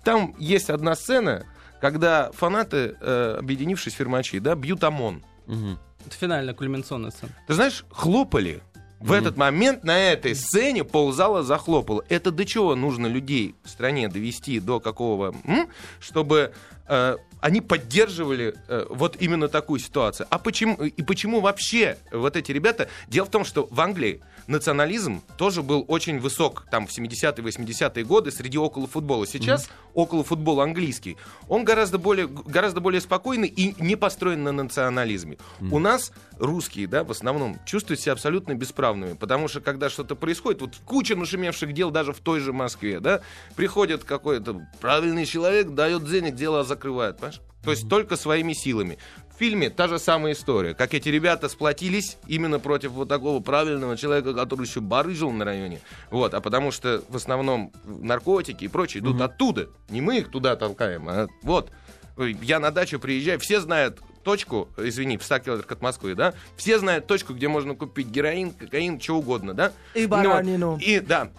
Там 0.06 0.34
есть 0.40 0.70
одна 0.70 0.96
сцена, 0.96 1.46
когда 1.82 2.32
фанаты, 2.32 2.96
э, 3.02 3.36
объединившись 3.38 3.96
фирмачи, 3.96 4.40
да, 4.40 4.56
бьют 4.56 4.82
ОМОН. 4.82 5.24
Мгм. 5.48 5.80
Это 6.06 6.16
финальная 6.16 6.54
кульминационная 6.54 7.12
сцена. 7.12 7.32
Ты 7.48 7.54
знаешь, 7.54 7.86
хлопали. 7.90 8.62
В 9.00 9.14
этот 9.14 9.38
момент 9.38 9.86
на 9.86 9.98
этой 9.98 10.36
сцене 10.36 10.84
ползала 10.84 11.42
захлопала. 11.42 12.04
Это 12.10 12.32
до 12.32 12.46
чего 12.46 12.76
нужно 12.76 13.08
людей 13.08 13.56
в 13.64 13.70
стране 13.70 14.10
довести 14.10 14.60
до 14.60 14.82
какого, 14.82 15.34
м? 15.46 15.70
чтобы 16.02 16.52
э, 16.86 17.16
они 17.40 17.62
поддерживали 17.62 18.56
э, 18.68 18.86
вот 18.90 19.16
именно 19.20 19.48
такую 19.48 19.80
ситуацию. 19.80 20.28
А 20.30 20.38
почему 20.38 20.76
и 20.76 21.02
почему 21.02 21.40
вообще 21.40 21.98
вот 22.12 22.36
эти 22.36 22.52
ребята? 22.52 22.90
Дело 23.08 23.26
в 23.26 23.30
том, 23.30 23.46
что 23.46 23.68
в 23.72 23.80
Англии 23.80 24.22
национализм 24.50 25.22
тоже 25.38 25.64
был 25.64 25.86
очень 25.88 26.20
высок 26.20 26.66
там 26.70 26.88
в 26.88 26.90
70-е, 26.90 27.44
80-е 27.44 28.04
годы 28.04 28.32
среди 28.32 28.58
около 28.58 28.88
футбола. 28.88 29.26
Сейчас 29.26 29.70
около 29.94 30.24
футбол 30.24 30.60
английский, 30.62 31.18
он 31.48 31.64
гораздо 31.64 31.98
более, 31.98 32.28
гораздо 32.28 32.82
более 32.82 33.00
спокойный 33.00 33.48
и 33.48 33.82
не 33.82 33.96
построен 33.96 34.44
на 34.44 34.52
национализме. 34.52 35.38
У 35.72 35.80
нас 35.80 36.12
русские, 36.38 36.88
да, 36.88 37.04
в 37.04 37.12
основном 37.12 37.60
чувствуют 37.66 38.00
себя 38.02 38.14
абсолютно 38.14 38.56
бесправными, 38.56 39.14
потому 39.14 39.48
что 39.48 39.62
когда 39.62 39.90
что-то 39.90 40.16
происходит, 40.16 40.62
вот 40.62 40.76
куча 40.86 41.16
нашумевших 41.16 41.74
дел 41.74 41.92
даже 41.92 42.14
в 42.14 42.20
той 42.20 42.40
же 42.40 42.52
Москве, 42.52 43.00
да, 43.00 43.22
приходит 43.56 44.04
какой-то 44.04 44.68
правильный 44.82 45.26
человек, 45.26 45.70
дает 45.70 46.10
денег, 46.10 46.36
дело 46.36 46.64
закрывает, 46.64 47.18
понимаешь? 47.18 47.42
То 47.64 47.72
есть 47.72 47.90
только 47.90 48.16
своими 48.16 48.54
силами. 48.54 48.98
В 49.34 49.40
фильме 49.40 49.70
та 49.70 49.88
же 49.88 50.00
самая 50.00 50.34
история, 50.34 50.74
как 50.74 50.94
эти 50.94 51.10
ребята 51.10 51.48
сплотились 51.50 52.18
именно 52.28 52.60
против 52.60 52.92
вот 52.92 53.08
такого 53.08 53.42
правильного 53.42 53.96
человека, 53.96 54.34
который 54.34 54.66
еще 54.66 54.82
барыжил 54.82 55.32
на 55.32 55.46
районе. 55.46 55.80
Вот, 56.12 56.34
а 56.34 56.42
потому 56.42 56.72
что 56.72 57.04
в 57.08 57.16
основном 57.16 57.72
наркотики 57.86 58.66
и 58.66 58.68
прочее 58.68 59.02
идут 59.02 59.22
оттуда. 59.22 59.70
Не 59.90 60.02
мы 60.02 60.18
их 60.20 60.30
туда 60.30 60.56
толкаем, 60.56 61.08
а 61.08 61.28
вот. 61.44 61.72
Я 62.18 62.60
на 62.60 62.72
дачу 62.72 63.00
приезжаю, 63.00 63.40
все 63.40 63.62
знают 63.62 64.02
точку, 64.26 64.68
извини, 64.78 65.18
в 65.18 65.24
100 65.24 65.40
километрах 65.40 65.72
от 65.72 65.82
Москвы, 65.82 66.16
да, 66.16 66.34
все 66.58 66.78
знают 66.78 67.08
точку, 67.08 67.34
где 67.34 67.48
можно 67.48 67.76
купить 67.76 68.08
героин, 68.08 68.52
кокаин, 68.52 69.00
что 69.00 69.20
угодно, 69.20 69.54
да. 69.54 69.72
И 69.94 70.02
Ну 70.02 70.10
вот, 70.10 70.26
баранину. 70.26 70.78
И, 70.82 71.00
да, 71.00 71.32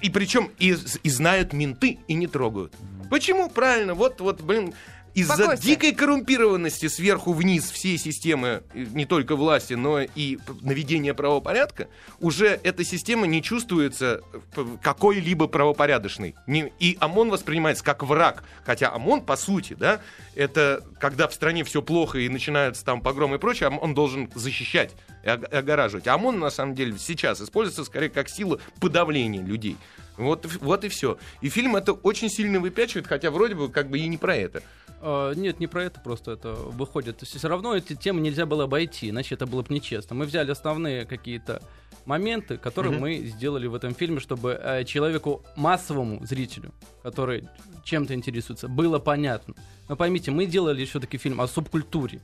и 0.00 0.10
причем 0.10 0.50
и, 0.58 0.76
и 1.02 1.10
знают 1.10 1.52
менты 1.52 2.00
и 2.08 2.14
не 2.14 2.26
трогают. 2.26 2.74
Почему? 3.10 3.48
Правильно, 3.48 3.94
вот, 3.94 4.20
вот, 4.20 4.40
блин, 4.40 4.74
из-за 5.14 5.34
дикой 5.62 5.92
коррумпированности 5.92 6.88
сверху 6.88 7.32
вниз 7.32 7.70
всей 7.70 7.98
системы, 7.98 8.62
э, 8.74 8.84
не 8.92 9.04
только 9.06 9.36
власти, 9.36 9.74
но 9.74 10.00
и 10.00 10.38
наведения 10.62 11.14
правопорядка, 11.14 11.88
уже 12.20 12.58
эта 12.62 12.84
система 12.84 13.26
не 13.26 13.42
чувствуется 13.42 14.20
п- 14.54 14.64
какой-либо 14.82 15.46
правопорядочной. 15.46 16.34
И 16.80 16.96
ОМОН 17.00 17.30
воспринимается 17.30 17.84
как 17.84 18.02
враг. 18.02 18.44
Хотя 18.64 18.90
ОМОН, 18.92 19.22
по 19.22 19.36
сути, 19.36 19.74
да, 19.74 20.00
это 20.34 20.84
когда 20.98 21.28
в 21.28 21.34
стране 21.34 21.64
все 21.64 21.80
плохо 21.82 22.18
и 22.18 22.28
начинаются 22.28 22.84
там 22.84 23.00
погромы 23.00 23.36
и 23.36 23.38
прочее, 23.38 23.68
он 23.70 23.94
должен 23.94 24.30
защищать 24.34 24.92
и 25.24 25.28
ог- 25.28 25.52
огораживать. 25.52 26.06
А 26.08 26.14
ОМОН, 26.14 26.38
на 26.38 26.50
самом 26.50 26.74
деле, 26.74 26.94
сейчас 26.98 27.40
используется 27.40 27.84
скорее 27.84 28.08
как 28.08 28.28
сила 28.28 28.58
подавления 28.80 29.42
людей. 29.42 29.76
Вот, 30.16 30.46
вот 30.60 30.84
и 30.84 30.88
все. 30.88 31.18
И 31.40 31.48
фильм 31.48 31.74
это 31.74 31.92
очень 31.92 32.28
сильно 32.30 32.60
выпячивает, 32.60 33.06
хотя 33.08 33.32
вроде 33.32 33.56
бы 33.56 33.68
как 33.68 33.88
бы 33.90 33.98
и 33.98 34.06
не 34.06 34.16
про 34.16 34.36
это. 34.36 34.62
А, 35.06 35.32
нет, 35.34 35.60
не 35.60 35.66
про 35.66 35.84
это 35.84 36.00
просто 36.00 36.32
это 36.32 36.54
выходит. 36.54 37.18
То 37.18 37.24
есть 37.24 37.36
все 37.36 37.46
равно 37.48 37.76
эти 37.76 37.94
темы 37.94 38.22
нельзя 38.22 38.46
было 38.46 38.64
обойти, 38.64 39.10
иначе 39.10 39.34
это 39.34 39.46
было 39.46 39.60
бы 39.60 39.72
нечестно. 39.74 40.16
Мы 40.16 40.24
взяли 40.24 40.50
основные 40.50 41.04
какие-то 41.04 41.62
моменты, 42.06 42.56
которые 42.56 42.92
Мгм. 42.92 43.00
мы 43.02 43.16
сделали 43.26 43.66
в 43.66 43.74
этом 43.74 43.94
фильме, 43.94 44.18
чтобы 44.18 44.58
э, 44.60 44.84
человеку, 44.84 45.42
массовому 45.56 46.24
зрителю, 46.24 46.72
который 47.02 47.44
чем-то 47.84 48.14
интересуется, 48.14 48.66
было 48.66 48.98
понятно. 48.98 49.54
Но 49.88 49.96
поймите, 49.96 50.30
мы 50.30 50.46
делали 50.46 50.84
все-таки 50.86 51.18
фильм 51.18 51.40
о 51.42 51.48
субкультуре. 51.48 52.20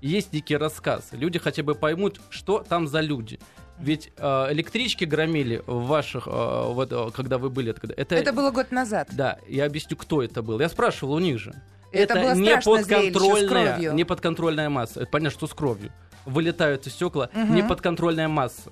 Есть 0.00 0.30
дикий 0.30 0.56
рассказ. 0.56 1.08
Люди 1.10 1.38
хотя 1.40 1.64
бы 1.64 1.74
поймут, 1.74 2.20
что 2.30 2.60
там 2.60 2.86
за 2.86 3.00
люди. 3.00 3.40
Ведь 3.80 4.12
э, 4.16 4.46
электрички 4.52 5.04
громили 5.04 5.62
в 5.66 5.86
ваших, 5.86 6.28
э, 6.28 6.30
вот, 6.30 6.92
э, 6.92 7.10
когда 7.12 7.38
вы 7.38 7.50
были, 7.50 7.74
это, 7.96 8.14
Это 8.14 8.32
было 8.32 8.50
год 8.52 8.70
назад. 8.70 9.08
да, 9.10 9.38
я 9.48 9.64
объясню, 9.64 9.96
кто 9.96 10.22
это 10.22 10.42
был. 10.42 10.60
Я 10.60 10.68
спрашивал 10.68 11.14
у 11.14 11.18
них 11.18 11.38
же. 11.40 11.54
Это 11.92 12.14
было 12.14 12.34
не 12.34 12.56
подконтрольная, 12.56 13.92
не 13.92 14.04
подконтрольная 14.04 14.68
масса. 14.68 15.00
Это 15.02 15.10
понятно, 15.10 15.36
что 15.36 15.46
с 15.46 15.54
кровью. 15.54 15.92
Вылетают 16.24 16.86
из 16.86 16.92
стекла. 16.92 17.30
Мгм. 17.32 17.54
Не 17.54 17.62
подконтрольная 17.62 18.28
масса. 18.28 18.70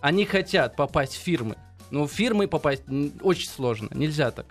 Они 0.00 0.24
хотят 0.24 0.76
попасть 0.76 1.14
в 1.14 1.20
фирмы. 1.20 1.56
Но 1.90 2.06
в 2.06 2.12
фирмы 2.12 2.48
попасть 2.48 2.82
очень 3.22 3.48
сложно. 3.48 3.88
Нельзя 3.92 4.30
так. 4.30 4.46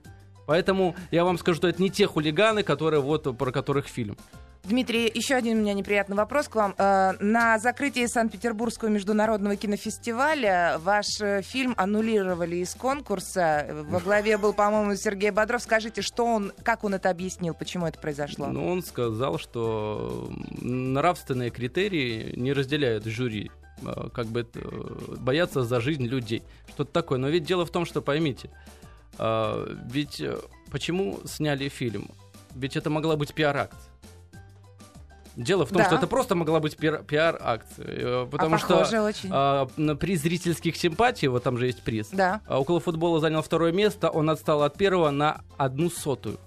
Поэтому 0.48 0.96
я 1.12 1.26
вам 1.26 1.38
скажу, 1.38 1.58
что 1.58 1.68
это 1.68 1.82
не 1.82 1.90
те 1.90 2.08
хулиганы, 2.08 2.64
которые 2.64 3.02
вот 3.02 3.38
про 3.38 3.52
которых 3.52 3.88
фильм. 3.88 4.18
Дмитрий, 4.68 5.10
еще 5.14 5.36
один 5.36 5.60
у 5.60 5.62
меня 5.62 5.74
неприятный 5.74 6.18
вопрос 6.18 6.50
к 6.50 6.56
вам. 6.56 6.76
Э, 6.78 7.14
На 7.22 7.58
закрытии 7.58 8.06
Санкт-Петербургского 8.06 8.90
международного 8.90 9.56
кинофестиваля 9.56 10.78
ваш 10.80 11.22
э, 11.22 11.42
фильм 11.42 11.74
аннулировали 11.78 12.58
из 12.58 12.76
конкурса. 12.76 13.66
Во 13.88 14.02
главе 14.02 14.38
был, 14.38 14.52
по-моему, 14.52 14.96
Сергей 14.98 15.32
Бодров. 15.32 15.62
Скажите, 15.62 16.02
что 16.02 16.26
он, 16.26 16.52
как 16.64 16.84
он 16.84 16.94
это 16.94 17.10
объяснил, 17.10 17.54
почему 17.54 17.86
это 17.88 17.98
произошло? 17.98 18.48
Но 18.48 18.68
он 18.68 18.84
сказал, 18.84 19.40
что 19.40 20.30
нравственные 20.60 21.50
критерии 21.50 22.34
не 22.36 22.52
разделяют 22.52 23.06
жюри. 23.06 23.50
Э, 23.84 24.10
Как 24.14 24.26
бы 24.26 24.42
это, 24.42 24.60
боятся 25.18 25.64
за 25.64 25.80
жизнь 25.80 26.06
людей. 26.06 26.44
Что-то 26.74 26.92
такое. 26.92 27.20
Но 27.20 27.30
ведь 27.30 27.46
дело 27.46 27.66
в 27.66 27.70
том, 27.70 27.86
что 27.86 28.02
поймите, 28.02 28.50
ведь 29.18 30.22
почему 30.70 31.20
сняли 31.26 31.70
фильм? 31.70 32.10
Ведь 32.54 32.76
это 32.76 32.90
могла 32.90 33.16
быть 33.16 33.34
пиар-акция. 33.34 33.80
Дело 35.38 35.67
в 35.67 35.69
том, 35.69 35.78
Да. 35.78 35.86
что 35.86 35.95
это 35.95 36.08
просто 36.08 36.34
могла 36.34 36.60
быть 36.60 36.76
пиар- 36.78 37.04
пиар-акция. 37.06 37.86
э, 37.88 38.28
Потому 38.30 38.56
а 38.56 38.58
что 38.58 39.04
очень. 39.04 39.30
а, 39.32 39.67
приз 40.00 40.21
зрительских 40.23 40.76
симпатий, 40.76 41.28
вот 41.28 41.43
там 41.43 41.60
же 41.60 41.67
есть 41.67 41.84
приз, 41.84 42.10
Да. 42.12 42.41
а 42.47 42.60
около 42.60 42.80
футбола 42.80 43.19
занял 43.19 43.43
второе 43.43 43.71
место, 43.71 44.10
он 44.10 44.32
отстал 44.32 44.63
от 44.63 44.76
первого 44.78 45.12
на 45.12 45.41
одну 45.58 45.91
сотую. 45.91 46.39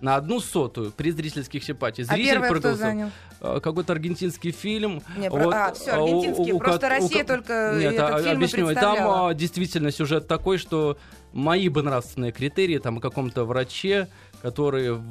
На 0.00 0.16
одну 0.16 0.40
сотую 0.40 0.90
приз 0.90 1.14
зрительских 1.14 1.64
симпатий. 1.64 2.04
А 2.04 2.06
Зритель 2.06 2.32
первое 2.32 2.48
кто 2.50 2.60
проголосовал. 2.60 2.90
занял? 2.92 3.10
А, 3.40 3.60
Какой-то 3.60 3.92
аргентинский 3.94 4.50
фильм. 4.50 5.02
Не, 5.16 5.30
про- 5.30 5.48
а, 5.50 5.72
всё, 5.72 5.92
аргентинский, 5.94 6.58
просто 6.58 6.78
ко- 6.80 6.88
Россия 6.88 7.24
ко- 7.24 7.28
только 7.34 7.76
Нет, 7.78 7.94
этот 7.94 8.10
а, 8.10 8.18
фильм 8.22 8.36
объясню. 8.36 8.70
И 8.70 8.74
там 8.74 8.98
а, 9.08 9.34
действительно 9.34 9.90
сюжет 9.90 10.28
такой, 10.28 10.58
что 10.58 10.98
мои 11.32 11.68
бы 11.68 11.82
нравственные 11.82 12.32
критерии, 12.32 12.78
там 12.78 12.98
о 12.98 13.00
каком-то 13.00 13.44
враче, 13.44 14.08
который 14.42 14.92
в, 14.92 15.08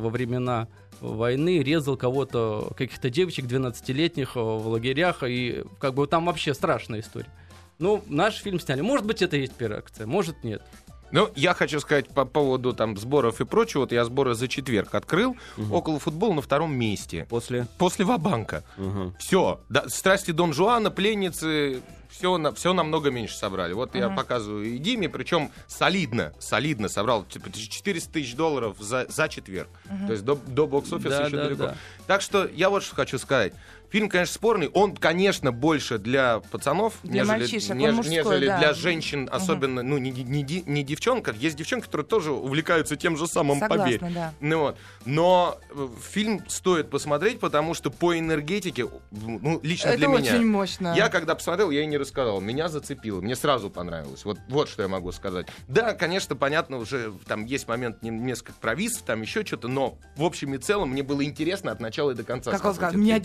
во 0.00 0.08
времена 0.08 0.66
войны 1.00 1.62
резал 1.62 1.96
кого-то, 1.96 2.72
каких-то 2.76 3.08
девочек 3.10 3.46
12-летних 3.46 4.36
э, 4.36 4.40
в 4.40 4.66
лагерях, 4.68 5.22
и 5.22 5.64
как 5.78 5.94
бы 5.94 6.06
там 6.06 6.26
вообще 6.26 6.52
страшная 6.52 7.00
история. 7.00 7.28
Ну, 7.78 8.02
наш 8.08 8.34
фильм 8.42 8.60
сняли. 8.60 8.82
Может 8.82 9.06
быть, 9.06 9.22
это 9.22 9.36
и 9.38 9.40
есть 9.40 9.54
пиар-акция, 9.54 10.06
может, 10.06 10.44
нет. 10.44 10.62
Ну, 11.12 11.30
я 11.34 11.54
хочу 11.54 11.80
сказать 11.80 12.08
по 12.08 12.24
поводу 12.24 12.72
там 12.72 12.96
сборов 12.96 13.40
и 13.40 13.44
прочего. 13.44 13.80
Вот 13.80 13.92
я 13.92 14.04
сборы 14.04 14.34
за 14.34 14.48
четверг 14.48 14.94
открыл. 14.94 15.36
Около 15.70 15.98
футбола 15.98 16.34
на 16.34 16.42
втором 16.42 16.74
месте. 16.74 17.26
После. 17.28 17.66
После 17.78 18.04
Вабанка. 18.04 18.64
Мгм. 18.76 19.14
Все. 19.18 19.60
Да, 19.68 19.88
страсти 19.88 20.30
Дон 20.30 20.52
Жуана, 20.52 20.90
пленницы, 20.90 21.82
все, 22.10 22.36
на, 22.38 22.52
все 22.52 22.72
намного 22.72 23.10
меньше 23.10 23.36
собрали. 23.36 23.72
Вот 23.72 23.94
я 23.94 24.08
показываю 24.10 24.64
и 24.66 24.78
Диме, 24.78 25.08
причем 25.08 25.50
солидно, 25.66 26.32
солидно 26.38 26.88
собрал. 26.88 27.24
Типа 27.24 27.50
400 27.52 28.12
тысяч 28.12 28.34
долларов 28.34 28.76
за, 28.78 29.06
за 29.08 29.28
четверг. 29.28 29.68
То 30.06 30.12
есть 30.12 30.24
до, 30.24 30.34
до 30.34 30.66
бокс-офиса 30.66 31.08
Да, 31.18 31.26
еще 31.26 31.36
да, 31.36 31.44
далеко. 31.44 31.62
да. 31.64 31.76
Так 32.06 32.20
что 32.20 32.46
я 32.46 32.70
вот 32.70 32.82
что 32.82 32.94
хочу 32.96 33.18
сказать. 33.18 33.52
Фильм, 33.90 34.08
конечно, 34.08 34.34
спорный. 34.34 34.68
Он, 34.68 34.96
конечно, 34.96 35.50
больше 35.52 35.98
для 35.98 36.38
пацанов, 36.38 36.94
Для 37.02 37.22
нежели, 37.22 37.28
мальчишек, 37.28 37.70
неж- 37.76 37.92
мужской, 37.92 38.16
нежели 38.16 38.46
да. 38.46 38.58
для 38.58 38.72
женщин, 38.74 39.28
особенно, 39.30 39.82
ну, 39.82 39.98
не, 39.98 40.10
не, 40.12 40.62
не 40.64 40.82
девчонка. 40.84 41.34
Есть 41.36 41.56
девчонки, 41.56 41.86
которые 41.86 42.06
тоже 42.06 42.30
увлекаются 42.30 42.94
тем 42.96 43.16
же 43.16 43.26
самым, 43.26 43.58
поверь. 43.60 43.94
Согласна, 44.00 44.10
да. 44.14 44.34
Ну 44.40 44.60
вот. 44.60 44.76
Но 45.04 45.58
э, 45.70 45.88
фильм 46.08 46.44
стоит 46.48 46.88
посмотреть, 46.90 47.40
потому 47.40 47.74
что 47.74 47.90
по 47.90 48.16
энергетике, 48.16 48.86
ну, 49.10 49.58
лично 49.62 49.88
Это 49.88 49.98
для 49.98 50.06
меня. 50.06 50.34
очень 50.34 50.46
мощно. 50.46 50.94
Я 50.96 51.08
когда 51.08 51.34
посмотрел, 51.34 51.70
я 51.70 51.82
и 51.82 51.86
не 51.86 51.98
рассказал. 51.98 52.40
Меня 52.40 52.68
зацепило, 52.68 53.20
мне 53.20 53.34
сразу 53.34 53.70
понравилось. 53.70 54.24
Вот, 54.24 54.38
вот 54.48 54.68
что 54.68 54.82
я 54.82 54.88
могу 54.88 55.10
сказать. 55.10 55.48
Да, 55.66 55.94
конечно, 55.94 56.36
понятно, 56.36 56.76
уже 56.78 57.12
там 57.26 57.44
есть 57.44 57.66
момент 57.66 58.02
не- 58.02 58.10
несколько 58.10 58.52
провисов, 58.52 59.02
там 59.02 59.22
еще 59.22 59.44
что-то, 59.44 59.66
но 59.68 59.98
в 60.16 60.22
общем 60.22 60.54
и 60.54 60.58
целом 60.58 60.90
мне 60.90 61.02
было 61.02 61.24
интересно 61.24 61.72
от 61.72 61.80
начала 61.80 62.12
и 62.12 62.14
до 62.14 62.22
конца. 62.22 62.52
Как 62.52 62.64
он 62.64 62.74
сказал, 62.74 62.94
меня 62.98 63.14
фильм. 63.14 63.24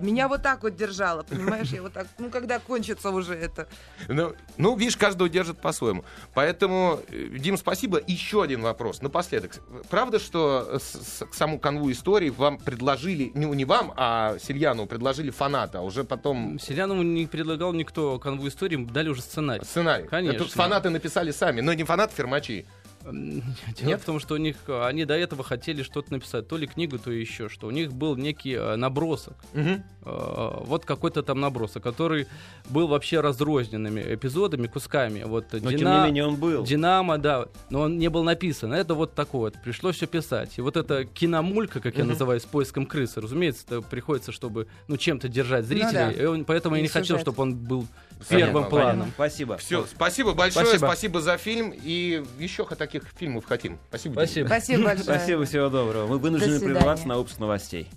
А 0.00 0.04
меня 0.04 0.28
вот 0.28 0.42
так 0.42 0.62
вот 0.62 0.76
держала, 0.76 1.22
понимаешь? 1.22 1.68
Я 1.68 1.82
вот 1.82 1.92
так, 1.92 2.06
ну 2.18 2.30
когда 2.30 2.58
кончится 2.58 3.10
уже 3.10 3.34
это? 3.34 3.68
Ну, 4.08 4.34
ну, 4.56 4.76
видишь, 4.76 4.96
каждого 4.96 5.28
держит 5.28 5.60
по-своему. 5.60 6.04
Поэтому, 6.34 7.00
э, 7.08 7.28
Дим, 7.38 7.56
спасибо. 7.56 8.00
Еще 8.06 8.42
один 8.42 8.62
вопрос 8.62 9.02
напоследок. 9.02 9.52
Правда, 9.90 10.18
что 10.18 10.78
с- 10.78 11.18
с- 11.18 11.26
к 11.26 11.34
саму 11.34 11.58
канву 11.58 11.90
истории 11.90 12.30
вам 12.30 12.58
предложили, 12.58 13.30
ну, 13.34 13.52
не 13.54 13.64
вам, 13.64 13.92
а 13.96 14.36
Сильяну 14.38 14.86
предложили 14.86 15.30
фаната, 15.30 15.78
а 15.78 15.82
уже 15.82 16.04
потом 16.04 16.58
Селянову 16.58 17.02
не 17.02 17.26
предлагал 17.26 17.72
никто 17.72 18.18
канву 18.18 18.48
истории, 18.48 18.76
дали 18.76 19.08
уже 19.08 19.22
сценарий. 19.22 19.64
сценарий. 19.64 20.06
Конечно. 20.08 20.38
Тут 20.38 20.52
фанаты 20.52 20.90
написали 20.90 21.30
сами, 21.30 21.60
но 21.60 21.72
не 21.74 21.84
фанаты, 21.84 22.14
фермачи. 22.14 22.66
Дело 23.02 23.42
Нет? 23.82 24.00
в 24.02 24.04
том, 24.04 24.20
что 24.20 24.34
у 24.34 24.36
них 24.36 24.56
э, 24.66 24.84
они 24.84 25.04
до 25.06 25.14
этого 25.14 25.42
хотели 25.42 25.82
что-то 25.82 26.12
написать, 26.12 26.46
то 26.48 26.56
ли 26.58 26.66
книгу, 26.66 26.98
то 26.98 27.10
еще 27.10 27.48
что. 27.48 27.66
У 27.66 27.70
них 27.70 27.92
был 27.92 28.14
некий 28.16 28.52
э, 28.54 28.76
набросок. 28.76 29.34
Э, 29.54 29.78
Вот 30.02 30.84
какой-то 30.84 31.22
там 31.22 31.40
набросок, 31.40 31.82
который 31.82 32.26
был 32.68 32.88
вообще 32.88 33.20
разрозненными 33.20 34.00
эпизодами, 34.14 34.66
кусками. 34.66 35.22
Вот 35.24 35.46
Но 35.52 35.58
Дина- 35.58 35.70
тем 35.78 35.88
не 36.02 36.06
менее 36.08 36.26
он 36.26 36.36
был. 36.36 36.62
Динамо, 36.64 37.16
да, 37.18 37.46
но 37.70 37.80
он 37.82 37.98
не 37.98 38.08
был 38.10 38.22
написан. 38.22 38.72
Это 38.72 38.94
вот 38.94 39.14
такое 39.14 39.40
вот, 39.40 39.54
пришлось 39.64 39.96
все 39.96 40.06
писать. 40.06 40.58
И 40.58 40.60
вот 40.60 40.76
эта 40.76 41.04
киномулька, 41.04 41.80
как 41.80 41.96
я 41.96 42.04
называю, 42.04 42.38
с 42.40 42.44
поиском 42.44 42.84
крысы, 42.86 43.20
разумеется, 43.20 43.64
это 43.66 43.80
приходится, 43.82 44.30
чтобы 44.32 44.66
ну 44.88 44.96
чем-то 44.96 45.28
держать 45.28 45.64
зрителей. 45.64 45.92
да. 45.92 46.10
И 46.12 46.24
он- 46.26 46.44
поэтому 46.44 46.74
я 46.76 46.80
И 46.80 46.82
не 46.82 46.88
хотел, 46.88 47.16
сюжет. 47.16 47.22
чтобы 47.22 47.42
он 47.42 47.54
был 47.56 47.86
первым 48.28 48.64
понятно. 48.64 48.68
планом. 48.70 49.12
Спасибо. 49.14 49.56
Все, 49.58 49.86
спасибо 49.86 50.32
большое, 50.32 50.66
Спасибо. 50.66 50.86
спасибо. 50.86 51.20
за 51.20 51.36
фильм 51.36 51.72
и 51.74 52.24
еще 52.38 52.64
таких 52.64 53.02
фильмов 53.16 53.44
хотим. 53.44 53.78
Спасибо. 53.88 54.12
Спасибо. 54.14 54.46
Спасибо 54.46 54.84
большое. 54.84 55.04
Спасибо, 55.04 55.44
всего 55.44 55.68
доброго. 55.68 56.06
Мы 56.06 56.18
вынуждены 56.18 56.60
прерваться 56.60 57.06
на 57.08 57.16
выпуск 57.18 57.38
новостей. 57.38 57.90